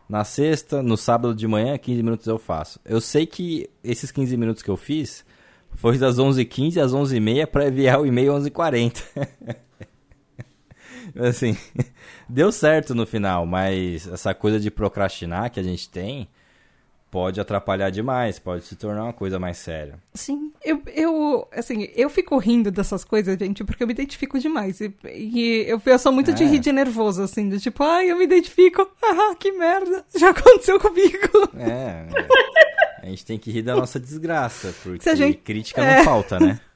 [0.08, 2.80] Na sexta, no sábado de manhã, 15 minutos eu faço.
[2.86, 5.26] Eu sei que esses 15 minutos que eu fiz
[5.76, 9.04] foi das 11h15 às 11h30 para enviar o e-mail 11h40.
[11.28, 11.58] assim,
[12.28, 16.28] deu certo no final, mas essa coisa de procrastinar que a gente tem
[17.16, 19.98] pode atrapalhar demais, pode se tornar uma coisa mais séria.
[20.14, 24.82] Sim, eu, eu assim, eu fico rindo dessas coisas, gente, porque eu me identifico demais.
[24.82, 26.34] E, e eu, eu sou muito é.
[26.34, 30.32] de rir de nervoso, assim, de tipo, ai, eu me identifico, ah, que merda, já
[30.32, 31.50] aconteceu comigo.
[31.58, 32.06] É,
[33.06, 35.38] a gente tem que rir da nossa desgraça, porque a gente...
[35.38, 35.98] crítica é.
[35.98, 36.60] não falta, né?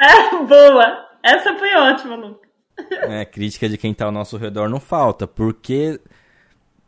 [0.00, 1.06] É, boa!
[1.22, 2.50] Essa foi ótima, Lucas.
[2.90, 6.00] É, crítica de quem tá ao nosso redor não falta, porque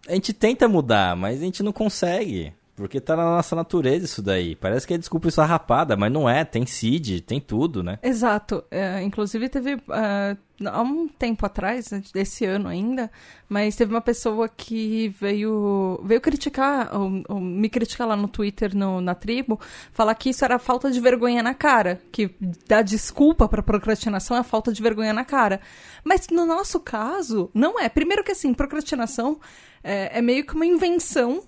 [0.09, 2.53] a gente tenta mudar, mas a gente não consegue.
[2.75, 4.57] Porque tá na nossa natureza isso daí.
[4.57, 6.45] Parece que é desculpa esfarrapada, mas não é.
[6.45, 8.01] Tem seed, tem tudo, né?
[8.03, 8.65] Exato.
[8.69, 13.11] É, inclusive teve uh, há um tempo atrás, desse ano ainda,
[13.49, 18.77] mas teve uma pessoa que veio veio criticar, ou, ou me criticar lá no Twitter,
[18.77, 19.59] no, na tribo,
[19.93, 22.01] falar que isso era falta de vergonha na cara.
[22.13, 22.35] Que
[22.67, 25.61] dar desculpa pra procrastinação é falta de vergonha na cara.
[26.05, 27.89] Mas no nosso caso, não é.
[27.89, 29.41] Primeiro que assim, procrastinação
[29.83, 31.43] é, é meio que uma invenção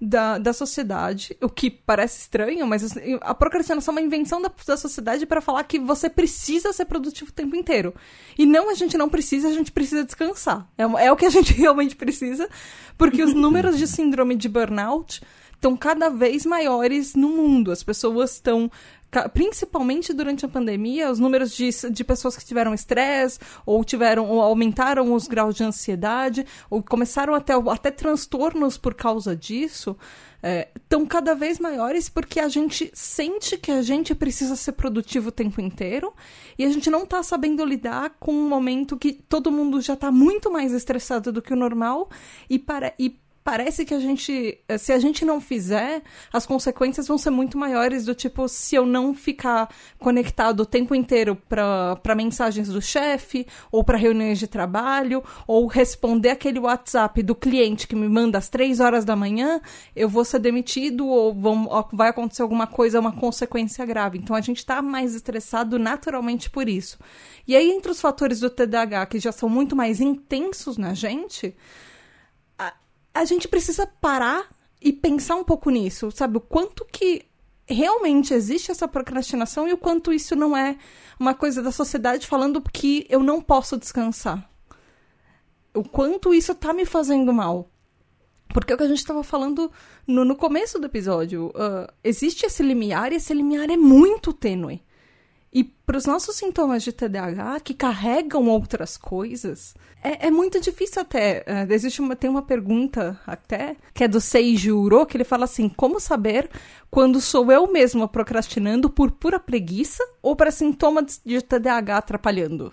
[0.00, 4.50] da, da sociedade, o que parece estranho, mas assim, a procrastinação é uma invenção da,
[4.66, 7.94] da sociedade para falar que você precisa ser produtivo o tempo inteiro.
[8.38, 10.66] E não, a gente não precisa, a gente precisa descansar.
[10.78, 12.48] É, é o que a gente realmente precisa,
[12.96, 15.20] porque os números de síndrome de burnout
[15.52, 17.70] estão cada vez maiores no mundo.
[17.70, 18.70] As pessoas estão
[19.32, 24.40] principalmente durante a pandemia, os números de, de pessoas que tiveram estresse, ou tiveram, ou
[24.40, 29.96] aumentaram os graus de ansiedade, ou começaram até, até transtornos por causa disso,
[30.74, 35.28] estão é, cada vez maiores porque a gente sente que a gente precisa ser produtivo
[35.28, 36.14] o tempo inteiro
[36.58, 40.10] e a gente não está sabendo lidar com um momento que todo mundo já está
[40.10, 42.08] muito mais estressado do que o normal
[42.48, 47.08] e, para, e parece que a gente, eh, se a gente não fizer, as consequências
[47.08, 49.68] vão ser muito maiores do tipo se eu não ficar
[49.98, 56.30] conectado o tempo inteiro para mensagens do chefe ou para reuniões de trabalho ou responder
[56.30, 59.60] aquele WhatsApp do cliente que me manda às três horas da manhã,
[59.96, 64.18] eu vou ser demitido ou vão, vai acontecer alguma coisa, uma consequência grave.
[64.18, 66.98] Então a gente está mais estressado naturalmente por isso.
[67.48, 71.54] E aí entre os fatores do TDAH que já são muito mais intensos na gente,
[73.14, 74.48] a gente precisa parar
[74.80, 76.38] e pensar um pouco nisso, sabe?
[76.38, 77.26] O quanto que
[77.66, 80.76] realmente existe essa procrastinação e o quanto isso não é
[81.18, 84.48] uma coisa da sociedade falando que eu não posso descansar.
[85.74, 87.70] O quanto isso tá me fazendo mal.
[88.52, 89.70] Porque é o que a gente estava falando
[90.04, 91.48] no, no, começo do episódio.
[91.48, 94.82] Uh, existe esse limiar e esse limiar é muito tênue.
[95.52, 101.02] E para os nossos sintomas de TDAH, que carregam outras coisas, é, é muito difícil
[101.02, 101.44] até.
[101.44, 105.44] Uh, existe uma, tem uma pergunta até, que é do Seiji Uro, que ele fala
[105.44, 106.48] assim: como saber
[106.88, 112.72] quando sou eu mesma procrastinando por pura preguiça ou para sintomas de TDAH atrapalhando?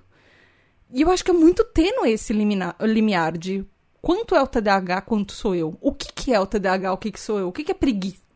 [0.94, 3.66] E eu acho que é muito tênue esse liminar, limiar de
[4.00, 5.76] quanto é o TDAH, quanto sou eu.
[5.82, 7.48] O que, que é o TDAH, o que, que sou eu?
[7.50, 8.27] O que, que é preguiça?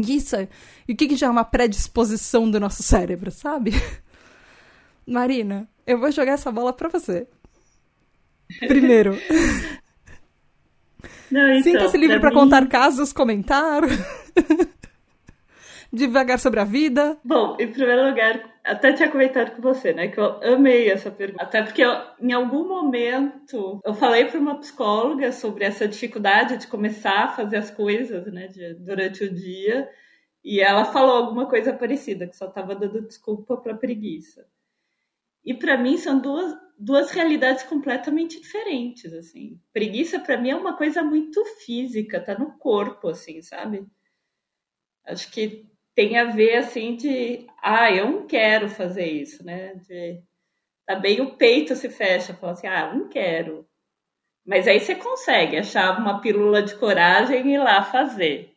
[0.00, 0.36] Isso.
[0.88, 3.72] E o que, que já é uma predisposição do nosso cérebro, sabe?
[5.06, 7.26] Marina, eu vou jogar essa bola pra você.
[8.66, 9.18] Primeiro.
[11.30, 12.36] então, Sinta-se livre para mim...
[12.36, 13.82] contar casos, comentar.
[15.94, 17.16] Devagar sobre a vida.
[17.24, 20.08] Bom, em primeiro lugar, até tinha comentado com você, né?
[20.08, 21.44] Que eu amei essa pergunta.
[21.44, 26.66] Até porque eu, em algum momento eu falei para uma psicóloga sobre essa dificuldade de
[26.66, 28.48] começar a fazer as coisas, né?
[28.48, 29.88] De, durante o dia.
[30.42, 34.46] E ela falou alguma coisa parecida, que só estava dando desculpa para preguiça.
[35.44, 39.60] E para mim são duas, duas realidades completamente diferentes, assim.
[39.72, 43.86] Preguiça para mim é uma coisa muito física, tá no corpo, assim, sabe?
[45.06, 49.74] Acho que tem a ver assim de, ah, eu não quero fazer isso, né?
[49.76, 50.22] De,
[50.86, 53.66] Também o peito se fecha, fala assim, ah, não quero.
[54.46, 58.54] Mas aí você consegue achar uma pílula de coragem e ir lá fazer.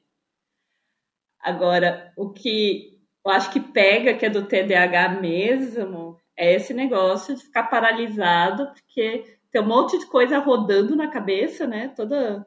[1.39, 7.35] Agora, o que eu acho que pega, que é do TDAH mesmo, é esse negócio
[7.35, 11.89] de ficar paralisado, porque tem um monte de coisa rodando na cabeça, né?
[11.89, 12.45] Toda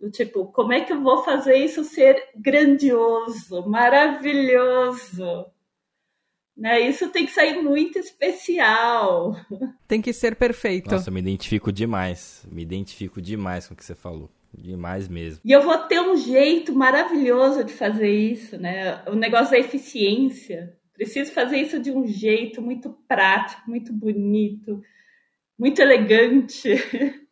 [0.00, 5.46] do tipo, como é que eu vou fazer isso ser grandioso, maravilhoso?
[6.56, 6.80] Né?
[6.80, 9.36] Isso tem que sair muito especial.
[9.86, 10.90] Tem que ser perfeito.
[10.90, 12.46] Nossa, eu me identifico demais.
[12.50, 14.30] Me identifico demais com o que você falou.
[14.56, 15.40] Demais mesmo.
[15.44, 19.04] E eu vou ter um jeito maravilhoso de fazer isso, né?
[19.06, 20.74] O negócio da eficiência.
[20.94, 24.82] Preciso fazer isso de um jeito muito prático, muito bonito,
[25.58, 26.70] muito elegante.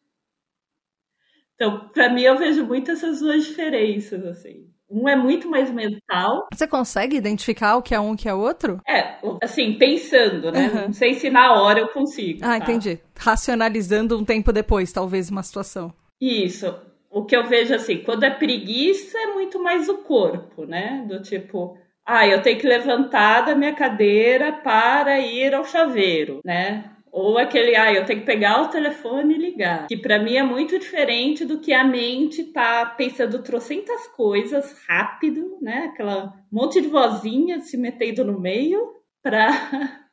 [1.54, 4.66] Então, para mim, eu vejo muito essas duas diferenças, assim.
[4.90, 6.46] Um é muito mais mental.
[6.52, 8.80] Você consegue identificar o que é um e o que é outro?
[8.86, 10.68] É, assim, pensando, né?
[10.68, 10.80] Uhum.
[10.86, 12.40] Não sei se na hora eu consigo.
[12.42, 12.58] Ah, tá?
[12.58, 13.00] entendi.
[13.16, 15.92] Racionalizando um tempo depois, talvez, uma situação.
[16.20, 16.74] Isso.
[17.10, 21.04] O que eu vejo, assim, quando é preguiça, é muito mais o corpo, né?
[21.08, 26.93] Do tipo, ah, eu tenho que levantar da minha cadeira para ir ao chaveiro, né?
[27.14, 29.86] Ou aquele, ah, eu tenho que pegar o telefone e ligar.
[29.86, 35.56] Que para mim é muito diferente do que a mente tá pensando trocentas coisas rápido,
[35.62, 35.90] né?
[35.92, 39.48] Aquela monte de vozinha se metendo no meio pra.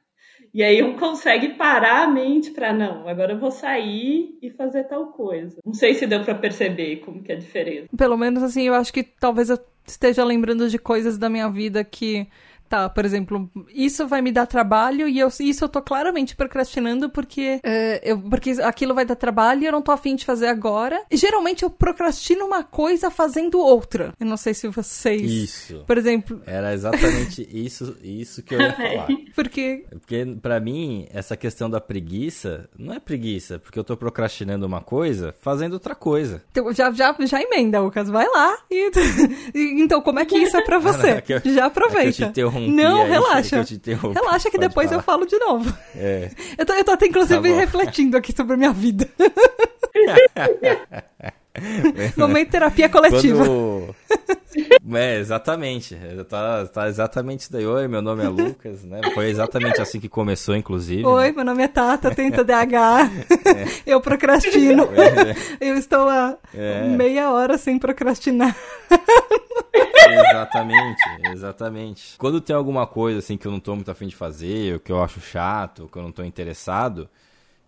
[0.53, 4.83] E aí um consegue parar a mente para não, agora eu vou sair e fazer
[4.83, 5.55] tal coisa.
[5.65, 7.87] Não sei se deu para perceber como que é a diferença.
[7.95, 11.85] Pelo menos assim, eu acho que talvez eu esteja lembrando de coisas da minha vida
[11.85, 12.27] que
[12.71, 17.09] tá, por exemplo, isso vai me dar trabalho e eu, isso eu tô claramente procrastinando
[17.09, 20.47] porque, é, eu, porque aquilo vai dar trabalho e eu não tô afim de fazer
[20.47, 21.03] agora.
[21.11, 24.13] E, geralmente eu procrastino uma coisa fazendo outra.
[24.17, 25.21] Eu não sei se vocês.
[25.21, 25.83] Isso.
[25.85, 26.41] Por exemplo.
[26.45, 29.07] Era exatamente isso, isso que eu ia falar.
[29.35, 29.83] Porque.
[29.89, 34.81] Porque para mim, essa questão da preguiça não é preguiça, porque eu tô procrastinando uma
[34.81, 36.41] coisa fazendo outra coisa.
[36.51, 38.09] Então, já, já, já emenda, Lucas.
[38.09, 38.57] Vai lá.
[38.69, 38.91] E...
[39.81, 41.09] então, como é que isso é pra você?
[41.09, 42.25] É já aproveita.
[42.25, 43.63] É não, relaxa.
[43.63, 44.99] Que relaxa que Pode depois falar.
[44.99, 45.75] eu falo de novo.
[45.95, 46.29] É.
[46.57, 49.09] Eu, tô, eu tô até, inclusive, tá refletindo aqui sobre a minha vida.
[52.17, 53.45] Momento terapia coletiva.
[53.45, 53.95] Quando...
[54.93, 55.97] É, exatamente.
[56.29, 57.65] Tá, tá exatamente isso daí.
[57.65, 59.01] Oi, meu nome é Lucas, né?
[59.13, 61.05] Foi exatamente assim que começou, inclusive.
[61.05, 61.31] Oi, né?
[61.31, 63.09] meu nome é Tata, tenho TDAH.
[63.51, 63.65] É.
[63.85, 64.83] Eu procrastino.
[64.83, 65.35] É.
[65.59, 66.83] Eu estou há é.
[66.83, 68.55] meia hora sem procrastinar.
[70.09, 72.17] Exatamente, exatamente.
[72.17, 74.91] Quando tem alguma coisa assim que eu não tô muito afim de fazer, ou que
[74.91, 77.09] eu acho chato, ou que eu não tô interessado,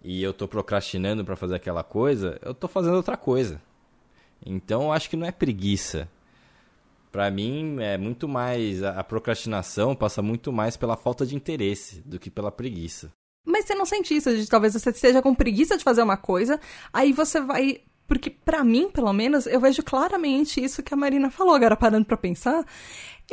[0.04, 3.62] e eu tô procrastinando para fazer aquela coisa, eu tô fazendo outra coisa.
[4.46, 6.10] Então eu acho que não é preguiça.
[7.12, 12.20] Para mim é muito mais a procrastinação passa muito mais pela falta de interesse do
[12.20, 13.12] que pela preguiça.
[13.46, 16.60] Mas você não sente isso, de talvez você esteja com preguiça de fazer uma coisa,
[16.92, 21.32] aí você vai porque, para mim, pelo menos, eu vejo claramente isso que a Marina
[21.32, 21.56] falou.
[21.56, 22.66] Agora, parando pra pensar,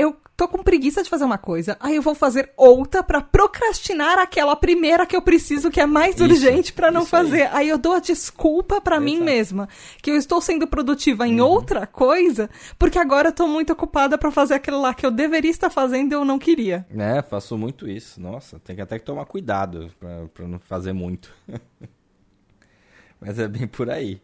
[0.00, 4.18] eu tô com preguiça de fazer uma coisa, aí eu vou fazer outra para procrastinar
[4.18, 7.42] aquela primeira que eu preciso, que é mais isso, urgente para não fazer.
[7.42, 7.64] Aí.
[7.64, 7.68] aí.
[7.68, 9.68] eu dou a desculpa para mim mesma
[10.00, 11.46] que eu estou sendo produtiva em uhum.
[11.46, 12.48] outra coisa,
[12.78, 16.12] porque agora eu tô muito ocupada para fazer aquilo lá que eu deveria estar fazendo
[16.12, 16.86] e eu não queria.
[16.96, 18.18] É, faço muito isso.
[18.18, 21.30] Nossa, tem que até que tomar cuidado para não fazer muito.
[23.20, 24.22] Mas é bem por aí.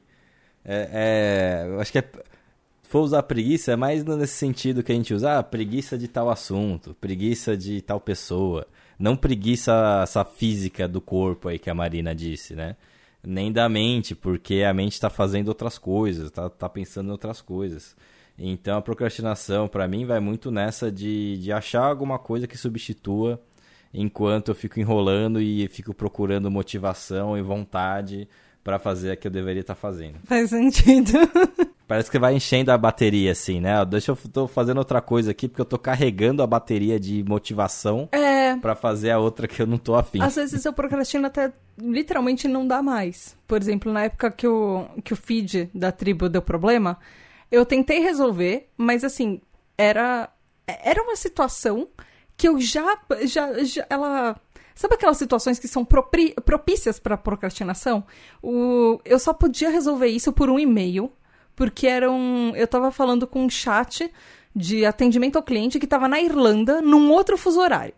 [0.64, 2.04] É, é, eu acho que é,
[2.86, 6.30] for usar preguiça é mais nesse sentido que a gente usa, ah, preguiça de tal
[6.30, 8.66] assunto, preguiça de tal pessoa.
[8.98, 12.76] Não preguiça essa física do corpo aí que a Marina disse, né?
[13.22, 17.40] Nem da mente, porque a mente está fazendo outras coisas, está tá pensando em outras
[17.40, 17.96] coisas.
[18.38, 23.42] Então a procrastinação, para mim, vai muito nessa de, de achar alguma coisa que substitua
[23.92, 28.28] enquanto eu fico enrolando e fico procurando motivação e vontade
[28.62, 30.18] para fazer a que eu deveria estar tá fazendo.
[30.24, 31.12] Faz sentido.
[31.86, 33.84] Parece que vai enchendo a bateria, assim, né?
[33.84, 38.08] Deixa eu tô fazendo outra coisa aqui, porque eu tô carregando a bateria de motivação
[38.10, 38.56] é...
[38.56, 40.20] para fazer a outra que eu não tô afim.
[40.20, 43.36] Às vezes eu procrastino até literalmente não dá mais.
[43.46, 46.98] Por exemplo, na época que o, que o feed da tribo deu problema,
[47.52, 49.40] eu tentei resolver, mas assim,
[49.78, 50.28] era,
[50.66, 51.86] era uma situação
[52.36, 54.36] que eu já, já, já ela
[54.76, 58.04] Sabe aquelas situações que são propícias para procrastinação?
[58.42, 61.10] O, eu só podia resolver isso por um e-mail,
[61.56, 64.08] porque era um, eu estava falando com um chat
[64.54, 67.94] de atendimento ao cliente que estava na Irlanda, num outro fuso horário.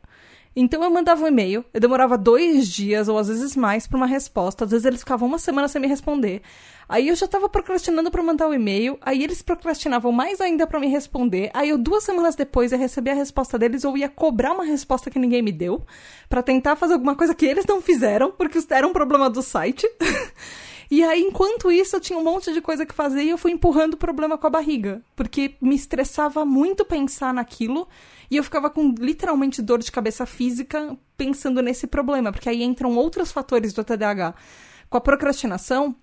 [0.57, 4.07] Então eu mandava um e-mail, eu demorava dois dias ou às vezes mais para uma
[4.07, 6.43] resposta, às vezes eles ficavam uma semana sem me responder.
[6.89, 10.81] Aí eu já tava procrastinando para mandar o e-mail, aí eles procrastinavam mais ainda para
[10.81, 11.51] me responder.
[11.55, 15.11] Aí eu duas semanas depois ia receber a resposta deles ou ia cobrar uma resposta
[15.11, 15.87] que ninguém me deu,
[16.29, 19.87] para tentar fazer alguma coisa que eles não fizeram, porque era um problema do site.
[20.91, 23.53] E aí, enquanto isso, eu tinha um monte de coisa que fazer e eu fui
[23.53, 25.03] empurrando o problema com a barriga.
[25.15, 27.87] Porque me estressava muito pensar naquilo
[28.31, 32.33] e eu ficava com literalmente dor de cabeça física pensando nesse problema.
[32.33, 34.35] Porque aí entram outros fatores do TDAH.
[34.89, 35.95] Com a procrastinação,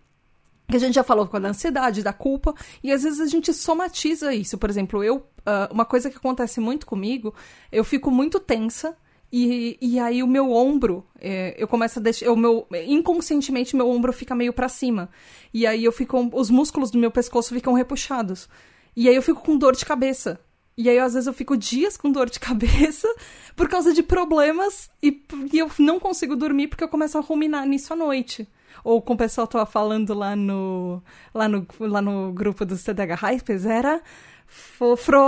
[0.68, 3.52] que a gente já falou com a ansiedade, da culpa, e às vezes a gente
[3.54, 4.58] somatiza isso.
[4.58, 7.34] Por exemplo, eu, uh, uma coisa que acontece muito comigo,
[7.72, 8.96] eu fico muito tensa
[9.38, 12.32] e, e aí o meu ombro, é, eu começo a deixar.
[12.32, 15.10] O meu, inconscientemente, meu ombro fica meio para cima.
[15.54, 16.30] E aí eu fico.
[16.32, 18.48] Os músculos do meu pescoço ficam repuxados.
[18.96, 20.40] E aí eu fico com dor de cabeça.
[20.78, 23.14] E aí, às vezes, eu fico dias com dor de cabeça
[23.58, 25.22] por causa de problemas e,
[25.52, 28.48] e eu não consigo dormir porque eu começo a ruminar nisso à noite.
[28.86, 33.16] Ou como o pessoal tava falando lá no, lá no, lá no grupo dos TDH
[33.16, 34.02] Hypes, era
[34.48, 35.26] fofrolicar?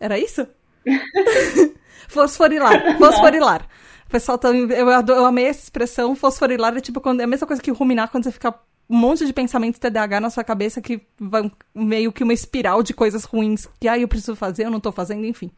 [0.00, 0.44] Era isso?
[2.08, 2.96] Fosforilar.
[2.98, 3.68] Fosforilar.
[4.06, 4.48] O pessoal tá.
[4.48, 6.14] Eu, eu amei essa expressão.
[6.14, 8.54] Fosforilar é tipo quando, é a mesma coisa que ruminar quando você fica
[8.88, 12.92] um monte de pensamentos TDAH na sua cabeça que vai meio que uma espiral de
[12.92, 15.50] coisas ruins que ah, eu preciso fazer, eu não tô fazendo, enfim.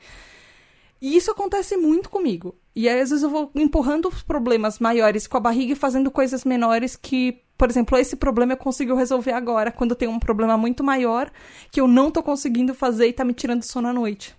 [1.01, 2.55] E isso acontece muito comigo.
[2.75, 6.11] E aí, às vezes, eu vou empurrando os problemas maiores com a barriga e fazendo
[6.11, 10.19] coisas menores que, por exemplo, esse problema eu consigo resolver agora, quando eu tenho um
[10.19, 11.31] problema muito maior
[11.71, 14.35] que eu não tô conseguindo fazer e tá me tirando sono à noite.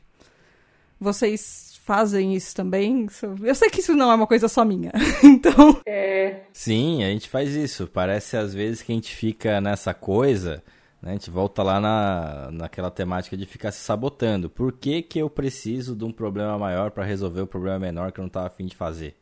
[1.00, 3.08] Vocês fazem isso também.
[3.42, 4.92] Eu sei que isso não é uma coisa só minha.
[5.24, 5.80] então.
[5.86, 6.42] É...
[6.52, 7.88] Sim, a gente faz isso.
[7.88, 10.62] Parece às vezes que a gente fica nessa coisa.
[11.02, 11.12] Né?
[11.12, 14.50] A gente volta lá na, naquela temática de ficar se sabotando.
[14.50, 18.20] Por que, que eu preciso de um problema maior para resolver o problema menor que
[18.20, 19.16] eu não estava afim de fazer?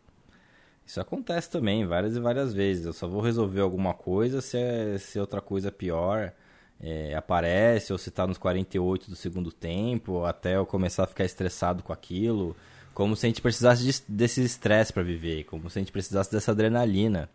[0.84, 2.88] Isso acontece também várias e várias vezes.
[2.88, 6.34] Eu só vou resolver alguma coisa se, é, se outra coisa pior
[6.82, 11.26] é, aparece, ou se está nos 48 do segundo tempo, até eu começar a ficar
[11.26, 12.56] estressado com aquilo.
[12.94, 16.32] Como se a gente precisasse de, desse estresse para viver, como se a gente precisasse
[16.32, 17.30] dessa adrenalina.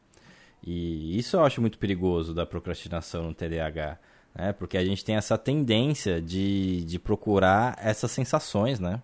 [0.65, 3.99] E isso eu acho muito perigoso da procrastinação no TDAH,
[4.35, 4.53] né?
[4.53, 9.03] Porque a gente tem essa tendência de, de procurar essas sensações, né?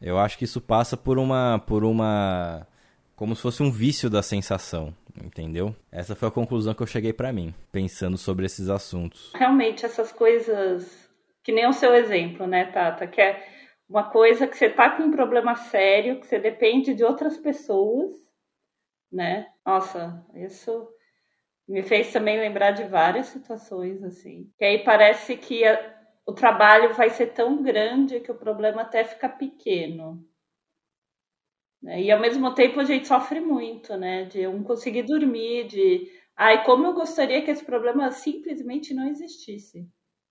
[0.00, 2.66] Eu acho que isso passa por uma, por uma
[3.14, 4.94] como se fosse um vício da sensação,
[5.24, 5.74] entendeu?
[5.90, 9.32] Essa foi a conclusão que eu cheguei para mim, pensando sobre esses assuntos.
[9.34, 11.10] Realmente, essas coisas,
[11.42, 13.46] que nem o seu exemplo, né, Tata, que é
[13.88, 18.14] uma coisa que você tá com um problema sério, que você depende de outras pessoas,
[19.10, 19.48] né?
[19.66, 20.88] Nossa, isso
[21.68, 24.50] me fez também lembrar de várias situações, assim.
[24.56, 25.94] Que aí parece que a,
[26.26, 30.24] o trabalho vai ser tão grande que o problema até fica pequeno.
[31.82, 32.02] Né?
[32.02, 34.24] E ao mesmo tempo a gente sofre muito, né?
[34.24, 39.88] De um conseguir dormir, de ai, como eu gostaria que esse problema simplesmente não existisse.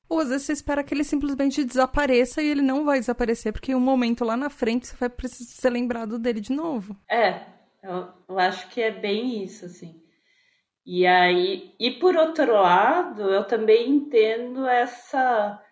[0.08, 3.72] Ou às vezes você espera que ele simplesmente desapareça e ele não vai desaparecer, porque
[3.72, 6.95] em um momento lá na frente você vai precisar ser lembrado dele de novo.
[7.10, 7.41] É,
[7.84, 10.02] eu, eu acho que é bem isso, assim.
[10.84, 15.64] E aí, e por outro lado, eu também entendo essa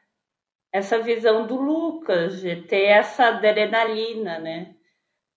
[0.72, 4.76] essa visão do Lucas, de ter essa adrenalina, né?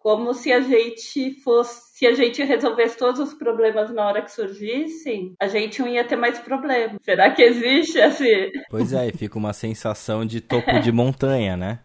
[0.01, 4.33] Como se a gente fosse, se a gente resolvesse todos os problemas na hora que
[4.33, 6.97] surgissem, a gente não ia ter mais problemas.
[7.03, 8.51] Será que existe assim?
[8.71, 11.81] Pois é, fica uma sensação de topo de montanha, né?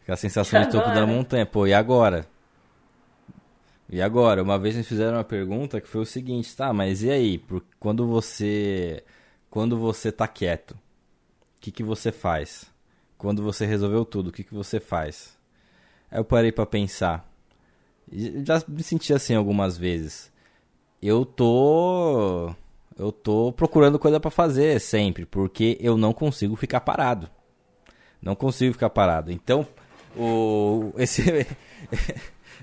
[0.00, 1.46] Fica a sensação de topo da montanha.
[1.46, 2.26] Pô, e agora?
[3.88, 4.42] E agora?
[4.42, 7.42] Uma vez me fizeram uma pergunta que foi o seguinte, tá, mas e aí?
[7.78, 9.02] Quando você
[9.48, 12.70] quando você tá quieto, o que, que você faz?
[13.16, 15.38] Quando você resolveu tudo, o que, que você faz?
[16.10, 17.29] Aí eu parei para pensar
[18.12, 20.30] já me senti assim algumas vezes.
[21.02, 22.52] Eu tô
[22.98, 27.30] eu tô procurando coisa para fazer sempre, porque eu não consigo ficar parado.
[28.20, 29.32] Não consigo ficar parado.
[29.32, 29.66] Então,
[30.16, 31.46] o esse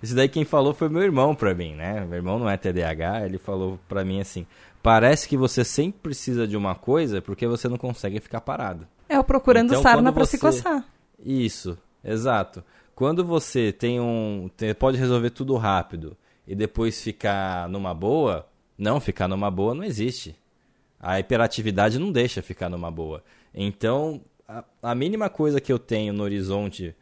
[0.03, 2.05] esse daí quem falou foi meu irmão pra mim, né?
[2.05, 4.45] Meu irmão não é TDAH, ele falou pra mim assim:
[4.83, 8.87] "Parece que você sempre precisa de uma coisa porque você não consegue ficar parado".
[9.09, 10.37] É o procurando então, sarna para você...
[10.37, 10.85] se coçar.
[11.19, 12.63] Isso, exato.
[12.97, 14.49] Quando você tem um.
[14.57, 16.17] Tem, pode resolver tudo rápido
[16.47, 20.35] e depois ficar numa boa, não, ficar numa boa não existe.
[20.99, 23.23] A hiperatividade não deixa ficar numa boa.
[23.53, 26.95] Então, a, a mínima coisa que eu tenho no horizonte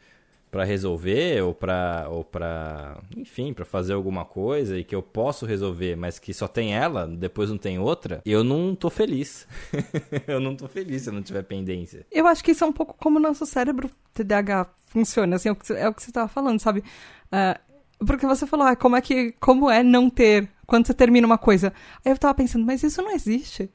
[0.51, 5.45] para resolver ou para ou para enfim para fazer alguma coisa e que eu posso
[5.45, 9.45] resolver mas que só tem ela depois não tem outra eu não tô feliz
[10.25, 12.95] eu não tô feliz se não tiver pendência eu acho que isso é um pouco
[12.97, 16.29] como o nosso cérebro TDAH funciona, assim, é o que, é o que você tava
[16.29, 16.79] falando, sabe?
[17.27, 21.27] Uh, porque você falou, ah, como é que, como é não ter quando você termina
[21.27, 21.73] uma coisa?
[22.03, 23.69] Aí eu tava pensando, mas isso não existe.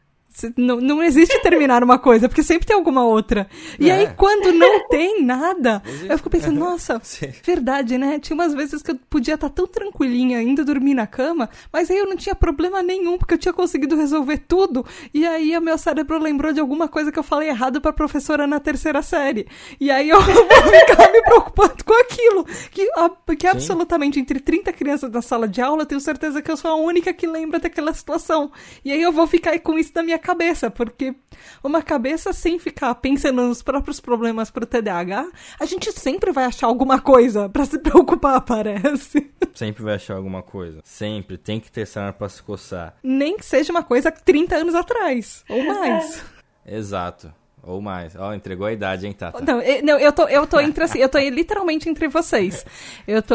[0.57, 3.49] Não, não existe terminar uma coisa, porque sempre tem alguma outra.
[3.79, 3.95] E é.
[3.95, 7.33] aí, quando não tem nada, eu fico pensando, nossa, Sim.
[7.45, 8.19] verdade, né?
[8.21, 11.99] Tinha umas vezes que eu podia estar tão tranquilinha, indo dormir na cama, mas aí
[11.99, 14.87] eu não tinha problema nenhum, porque eu tinha conseguido resolver tudo.
[15.13, 18.47] E aí, o meu cérebro lembrou de alguma coisa que eu falei errado pra professora
[18.47, 19.49] na terceira série.
[19.81, 22.47] E aí, eu vou ficar me preocupando com aquilo.
[22.71, 22.89] Que,
[23.37, 26.71] que absolutamente entre 30 crianças na sala de aula, eu tenho certeza que eu sou
[26.71, 28.53] a única que lembra daquela situação.
[28.85, 31.15] E aí, eu vou ficar com isso na minha cabeça, porque
[31.63, 36.67] uma cabeça sem ficar pensando nos próprios problemas pro TDAH, a gente sempre vai achar
[36.67, 39.31] alguma coisa para se preocupar, parece.
[39.55, 40.81] Sempre vai achar alguma coisa.
[40.85, 41.37] Sempre.
[41.37, 42.95] Tem que ter cena pra se coçar.
[43.03, 46.25] Nem que seja uma coisa 30 anos atrás, ou mais.
[46.65, 47.33] Exato.
[47.63, 48.17] Ou mais.
[48.17, 49.43] Ó, oh, entregou a idade, hein, Tata?
[49.45, 52.65] Não, eu, não, eu tô, eu tô entre assim, eu tô literalmente entre vocês.
[53.07, 53.35] Eu tô.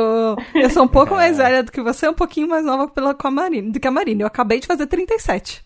[0.55, 3.27] Eu sou um pouco mais velha do que você, um pouquinho mais nova pela, com
[3.27, 4.23] a Marina, do que a Marina.
[4.23, 5.64] Eu acabei de fazer 37.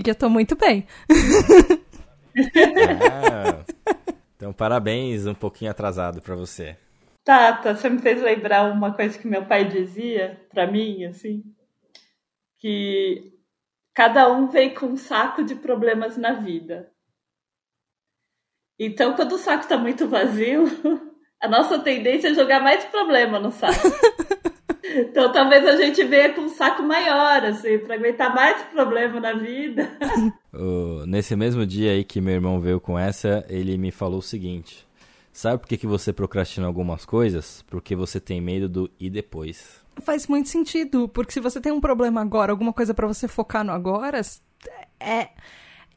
[0.00, 0.86] E que eu tô muito bem.
[3.12, 3.62] Ah,
[4.34, 6.74] então, parabéns, um pouquinho atrasado para você.
[7.22, 11.42] Tata, você me fez lembrar uma coisa que meu pai dizia para mim, assim,
[12.58, 13.30] que
[13.92, 16.90] cada um vem com um saco de problemas na vida.
[18.78, 20.64] Então, quando o saco está muito vazio,
[21.38, 23.86] a nossa tendência é jogar mais problema no saco.
[24.82, 29.32] Então talvez a gente venha com um saco maior, assim, pra aguentar mais problema na
[29.32, 29.90] vida.
[30.52, 34.22] Uh, nesse mesmo dia aí que meu irmão veio com essa, ele me falou o
[34.22, 34.84] seguinte:
[35.32, 37.64] Sabe por que, que você procrastina algumas coisas?
[37.68, 39.80] Porque você tem medo do e depois.
[40.02, 43.64] Faz muito sentido, porque se você tem um problema agora, alguma coisa para você focar
[43.64, 44.20] no agora,
[44.98, 45.28] é.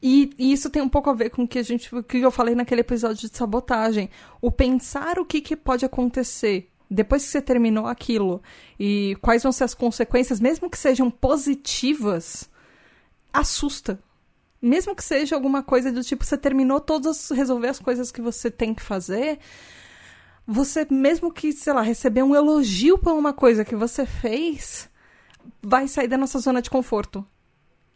[0.00, 2.30] E, e, isso tem um pouco a ver com o que a gente, que eu
[2.30, 4.10] falei naquele episódio de sabotagem.
[4.40, 8.42] O pensar o que, que pode acontecer depois que você terminou aquilo
[8.78, 12.50] e quais vão ser as consequências, mesmo que sejam positivas,
[13.32, 13.98] assusta.
[14.60, 18.50] Mesmo que seja alguma coisa do tipo, você terminou todas, resolver as coisas que você
[18.50, 19.38] tem que fazer,
[20.46, 24.88] você, mesmo que, sei lá, receber um elogio por uma coisa que você fez,
[25.62, 27.26] vai sair da nossa zona de conforto.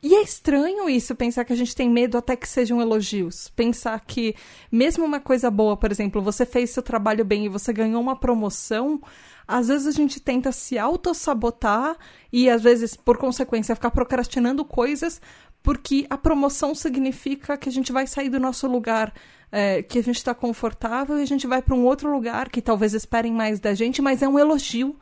[0.00, 3.48] E é estranho isso, pensar que a gente tem medo até que sejam elogios.
[3.48, 4.34] Pensar que,
[4.70, 8.14] mesmo uma coisa boa, por exemplo, você fez seu trabalho bem e você ganhou uma
[8.14, 9.00] promoção,
[9.46, 11.96] às vezes a gente tenta se auto-sabotar
[12.32, 15.20] e, às vezes, por consequência, ficar procrastinando coisas
[15.62, 19.12] porque a promoção significa que a gente vai sair do nosso lugar
[19.50, 22.62] é, que a gente está confortável e a gente vai para um outro lugar que
[22.62, 24.96] talvez esperem mais da gente, mas é um elogio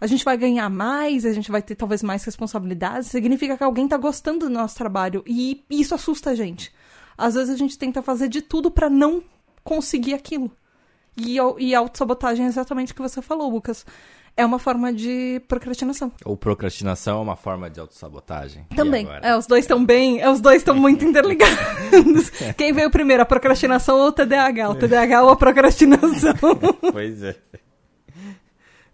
[0.00, 3.88] a gente vai ganhar mais, a gente vai ter talvez mais responsabilidades, significa que alguém
[3.88, 6.72] tá gostando do nosso trabalho e isso assusta a gente.
[7.16, 9.22] Às vezes a gente tenta fazer de tudo para não
[9.62, 10.50] conseguir aquilo.
[11.16, 13.86] E, e autossabotagem é exatamente o que você falou, Lucas.
[14.36, 16.10] É uma forma de procrastinação.
[16.24, 18.66] Ou procrastinação é uma forma de autossabotagem.
[18.74, 19.06] Também.
[19.22, 20.20] É, os dois estão bem.
[20.20, 22.30] É, os dois estão muito interligados.
[22.56, 24.70] Quem veio primeiro, a procrastinação ou o TDAH?
[24.70, 26.34] O TDAH ou a procrastinação?
[26.92, 27.36] pois é.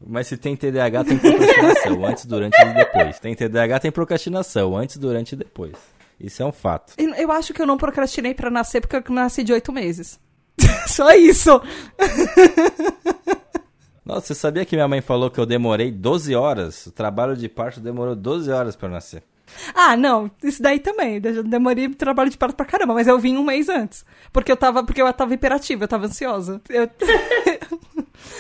[0.05, 3.19] Mas se tem TDAH, tem procrastinação, antes, durante e depois.
[3.19, 5.75] Tem TDAH, tem procrastinação, antes, durante e depois.
[6.19, 6.95] Isso é um fato.
[6.99, 10.19] Eu acho que eu não procrastinei para nascer porque eu nasci de oito meses.
[10.87, 11.61] Só isso.
[14.05, 16.87] Nossa, você sabia que minha mãe falou que eu demorei 12 horas?
[16.87, 19.23] O trabalho de parto demorou 12 horas para nascer.
[19.75, 21.21] Ah, não, isso daí também.
[21.23, 24.05] Eu demorei trabalho de parto pra caramba, mas eu vim um mês antes.
[24.33, 26.61] Porque eu tava, porque eu tava hiperativa, eu tava ansiosa.
[26.69, 26.89] Eu...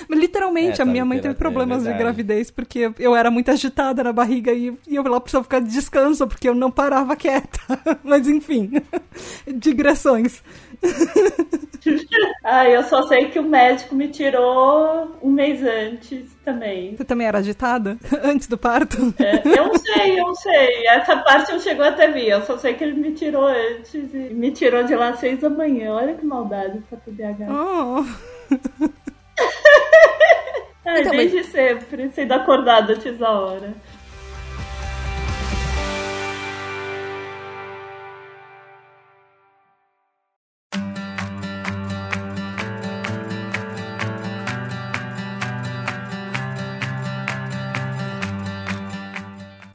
[0.08, 4.02] Literalmente, é, a minha mãe teve problemas é de gravidez porque eu era muito agitada
[4.02, 7.60] na barriga e, e eu lá precisava ficar de descanso porque eu não parava quieta.
[8.02, 8.72] Mas enfim,
[9.46, 10.42] digressões.
[12.44, 16.96] ah, eu só sei que o médico me tirou um mês antes também.
[16.96, 17.98] Você também era agitada?
[18.22, 19.14] Antes do parto?
[19.18, 20.86] É, eu não sei, eu não sei.
[20.86, 22.24] Essa parte não chegou até mim.
[22.24, 25.40] Eu só sei que ele me tirou antes e me tirou de lá às seis
[25.40, 25.92] da manhã.
[25.92, 27.46] Olha que maldade pra TDAH.
[27.50, 28.04] Oh.
[30.90, 31.46] Ai, então, desde mas...
[31.46, 33.72] sempre, sendo acordada antes da hora.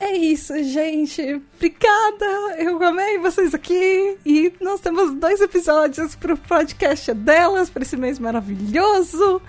[0.02, 1.42] É isso, gente.
[1.56, 2.26] Obrigada.
[2.58, 4.18] Eu amei vocês aqui.
[4.26, 9.42] E nós temos dois episódios pro podcast delas, para esse mês maravilhoso.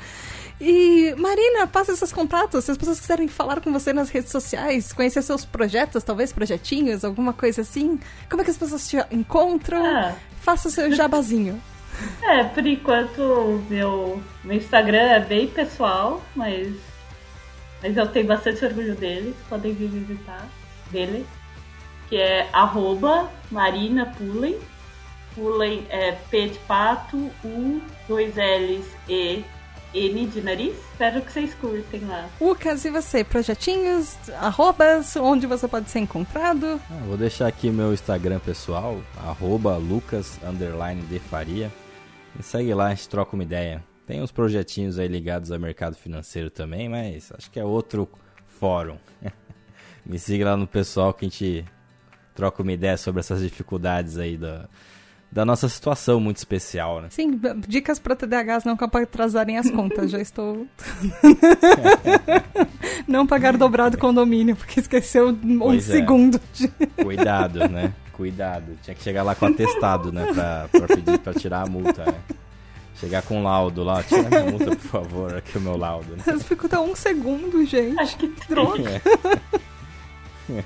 [0.60, 2.64] E, Marina, passa esses contatos.
[2.64, 7.04] Se as pessoas quiserem falar com você nas redes sociais, conhecer seus projetos, talvez projetinhos,
[7.04, 8.00] alguma coisa assim,
[8.30, 9.84] como é que as pessoas te encontram?
[9.84, 10.14] Ah.
[10.40, 11.60] Faça o seu jabazinho.
[12.22, 16.76] É, por enquanto meu, meu Instagram é bem pessoal, mas,
[17.82, 20.46] mas eu tenho bastante orgulho deles, podem vir visitar
[20.90, 21.26] dele,
[22.10, 24.58] que é arroba Marina Pullen.
[25.34, 29.42] Pullen é P de pato, U, dois L's, E,
[29.96, 30.76] N de nariz.
[30.92, 32.28] Espero que vocês curtem lá.
[32.38, 33.24] Lucas, e você?
[33.24, 36.78] Projetinhos, arrobas, onde você pode ser encontrado?
[36.90, 40.38] Ah, vou deixar aqui meu Instagram pessoal, arroba Lucas,
[41.08, 41.72] de Faria.
[42.34, 43.82] Me segue lá, a gente troca uma ideia.
[44.06, 48.06] Tem uns projetinhos aí ligados ao mercado financeiro também, mas acho que é outro
[48.46, 48.98] fórum.
[50.04, 51.64] Me siga lá no pessoal que a gente
[52.34, 54.68] troca uma ideia sobre essas dificuldades aí da,
[55.30, 57.08] da nossa situação muito especial, né?
[57.10, 60.10] Sim, dicas para TDAHs não para atrasarem as contas.
[60.10, 60.66] Já estou.
[63.06, 65.92] não pagar dobrado condomínio, porque esqueceu um pois é.
[65.92, 66.40] segundo.
[66.52, 66.68] De...
[67.02, 67.92] Cuidado, né?
[68.12, 68.78] Cuidado.
[68.82, 70.32] Tinha que chegar lá com atestado, né?
[70.32, 72.14] Pra, pra pedir pra tirar a multa, né?
[72.98, 76.16] Chegar com um laudo lá, tira minha multa, por favor, aqui é o meu laudo.
[76.16, 76.22] Né?
[76.26, 78.00] Mas ficou até um segundo, gente.
[78.00, 79.02] Acho que droga.
[80.48, 80.62] É.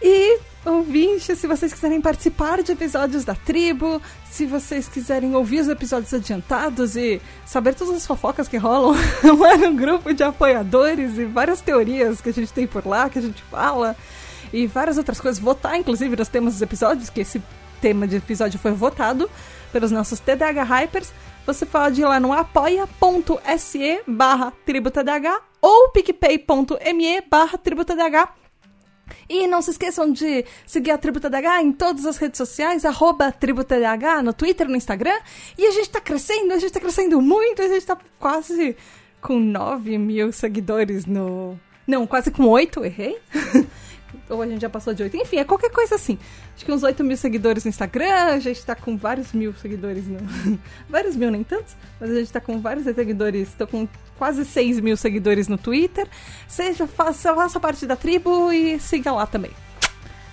[0.00, 4.00] e ouvintes, se vocês quiserem participar de episódios da tribo,
[4.30, 8.94] se vocês quiserem ouvir os episódios adiantados e saber todas as fofocas que rolam
[9.38, 13.18] lá no grupo de apoiadores e várias teorias que a gente tem por lá, que
[13.18, 13.96] a gente fala,
[14.52, 17.42] e várias outras coisas, votar inclusive nos temas dos episódios, que esse
[17.80, 19.28] tema de episódio foi votado
[19.72, 21.12] pelos nossos TDH Hypers,
[21.44, 28.41] você pode ir lá no apoia.se barra tributadh ou picpay.me barra tributadh
[29.28, 33.32] e não se esqueçam de seguir a Tributa DH em todas as redes sociais, arroba
[33.32, 35.18] DH, no Twitter, no Instagram.
[35.56, 38.76] E a gente tá crescendo, a gente tá crescendo muito, a gente tá quase
[39.20, 41.58] com 9 mil seguidores no.
[41.86, 43.18] Não, quase com 8, errei.
[44.28, 45.16] Ou a gente já passou de 8.
[45.16, 46.18] Enfim, é qualquer coisa assim.
[46.54, 50.06] Acho que uns 8 mil seguidores no Instagram, a gente tá com vários mil seguidores
[50.06, 50.18] no.
[50.88, 53.52] vários mil, nem tantos, mas a gente tá com vários seguidores.
[53.56, 53.88] Tô com
[54.18, 56.06] quase 6 mil seguidores no Twitter.
[56.46, 59.50] Seja, faça, faça parte da tribo e siga lá também.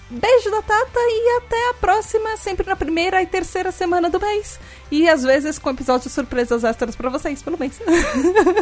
[0.10, 4.60] Beijo da Tata e até a próxima, sempre na primeira e terceira semana do mês.
[4.90, 7.80] E às vezes com episódios surpresas extras para vocês pelo mês.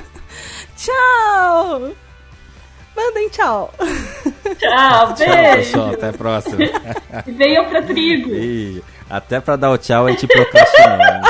[0.76, 2.07] tchau!
[2.98, 3.72] Mandem tchau!
[4.58, 5.32] Tchau, beijo!
[5.32, 6.58] Tchau, pessoal, até a próxima.
[7.28, 8.34] E venham pra trigo.
[8.34, 10.98] E até pra dar o tchau a gente procrastinou.
[10.98, 11.22] Né?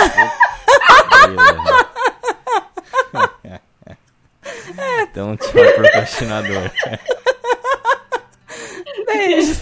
[5.01, 6.72] Então, tchau, procrastinador.
[9.05, 9.59] Beijo.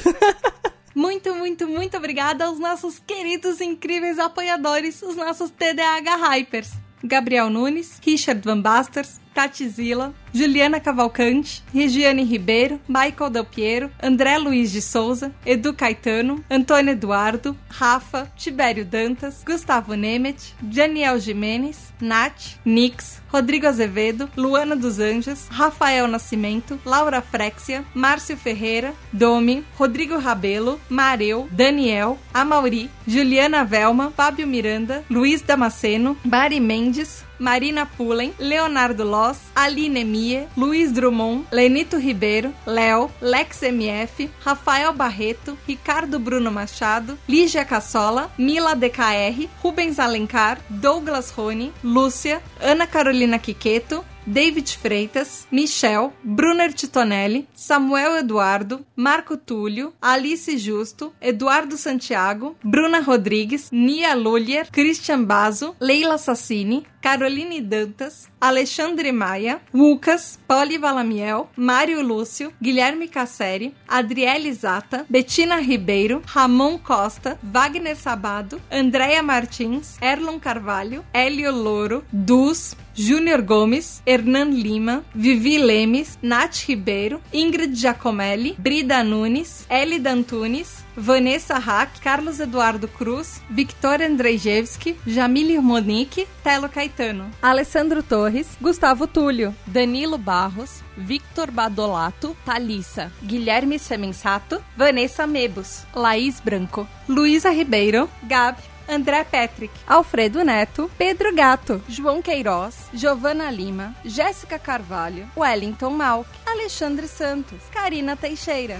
[0.94, 6.72] Muito, muito, muito obrigada aos nossos queridos, incríveis apoiadores, os nossos TDAH Hypers.
[7.04, 14.38] Gabriel Nunes, Richard Van Basters, Tati Zila, Juliana Cavalcante, Regiane Ribeiro, Michael Del Piero, André
[14.38, 22.60] Luiz de Souza, Edu Caetano, Antônio Eduardo, Rafa, Tibério Dantas, Gustavo Nemet, Daniel Jimenez, Nath,
[22.66, 30.82] Nix, Rodrigo Azevedo, Luana dos Anjos, Rafael Nascimento, Laura Frexia, Márcio Ferreira, Domi, Rodrigo Rabelo,
[30.90, 39.38] Mareu, Daniel, Amauri, Juliana Velma, Fábio Miranda, Luiz Damasceno, Bari Mendes, Marina Pullen, Leonardo Loss,
[39.56, 47.64] Aline Mie, Luiz Drummond, Lenito Ribeiro, Léo, Lex MF, Rafael Barreto, Ricardo Bruno Machado, Lígia
[47.64, 56.74] Cassola, Mila DKR, Rubens Alencar, Douglas Rony, Lúcia, Ana Carolina Quiqueto, David Freitas, Michel, Brunner
[56.74, 65.76] Titonelli, Samuel Eduardo, Marco Túlio, Alice Justo, Eduardo Santiago, Bruna Rodrigues, Nia Lulier, Christian Bazo,
[65.80, 75.04] Leila Sassini, Caroline Dantas, Alexandre Maia, Lucas, Poli Valamiel, Mário Lúcio, Guilherme Casseri, Adriele Zata,
[75.10, 84.04] Betina Ribeiro, Ramon Costa, Wagner Sabado, Andréia Martins, Erlon Carvalho, Hélio Louro, Dus, Júnior Gomes,
[84.06, 92.40] Hernan Lima, Vivi Lemes, Nath Ribeiro, Ingrid Giacomelli, Brida Nunes, Elida Antunes, Vanessa Hack, Carlos
[92.40, 101.52] Eduardo Cruz, Victor Andrzejewski, Jamile Monique, Telo Caetano, Alessandro Torres, Gustavo Túlio, Danilo Barros, Victor
[101.52, 110.90] Badolato, Thalissa, Guilherme Semensato, Vanessa Mebus, Laís Branco, Luísa Ribeiro, Gabi, André Patrick, Alfredo Neto,
[110.98, 118.80] Pedro Gato, João Queiroz, Giovana Lima, Jéssica Carvalho, Wellington Malk, Alexandre Santos, Karina Teixeira.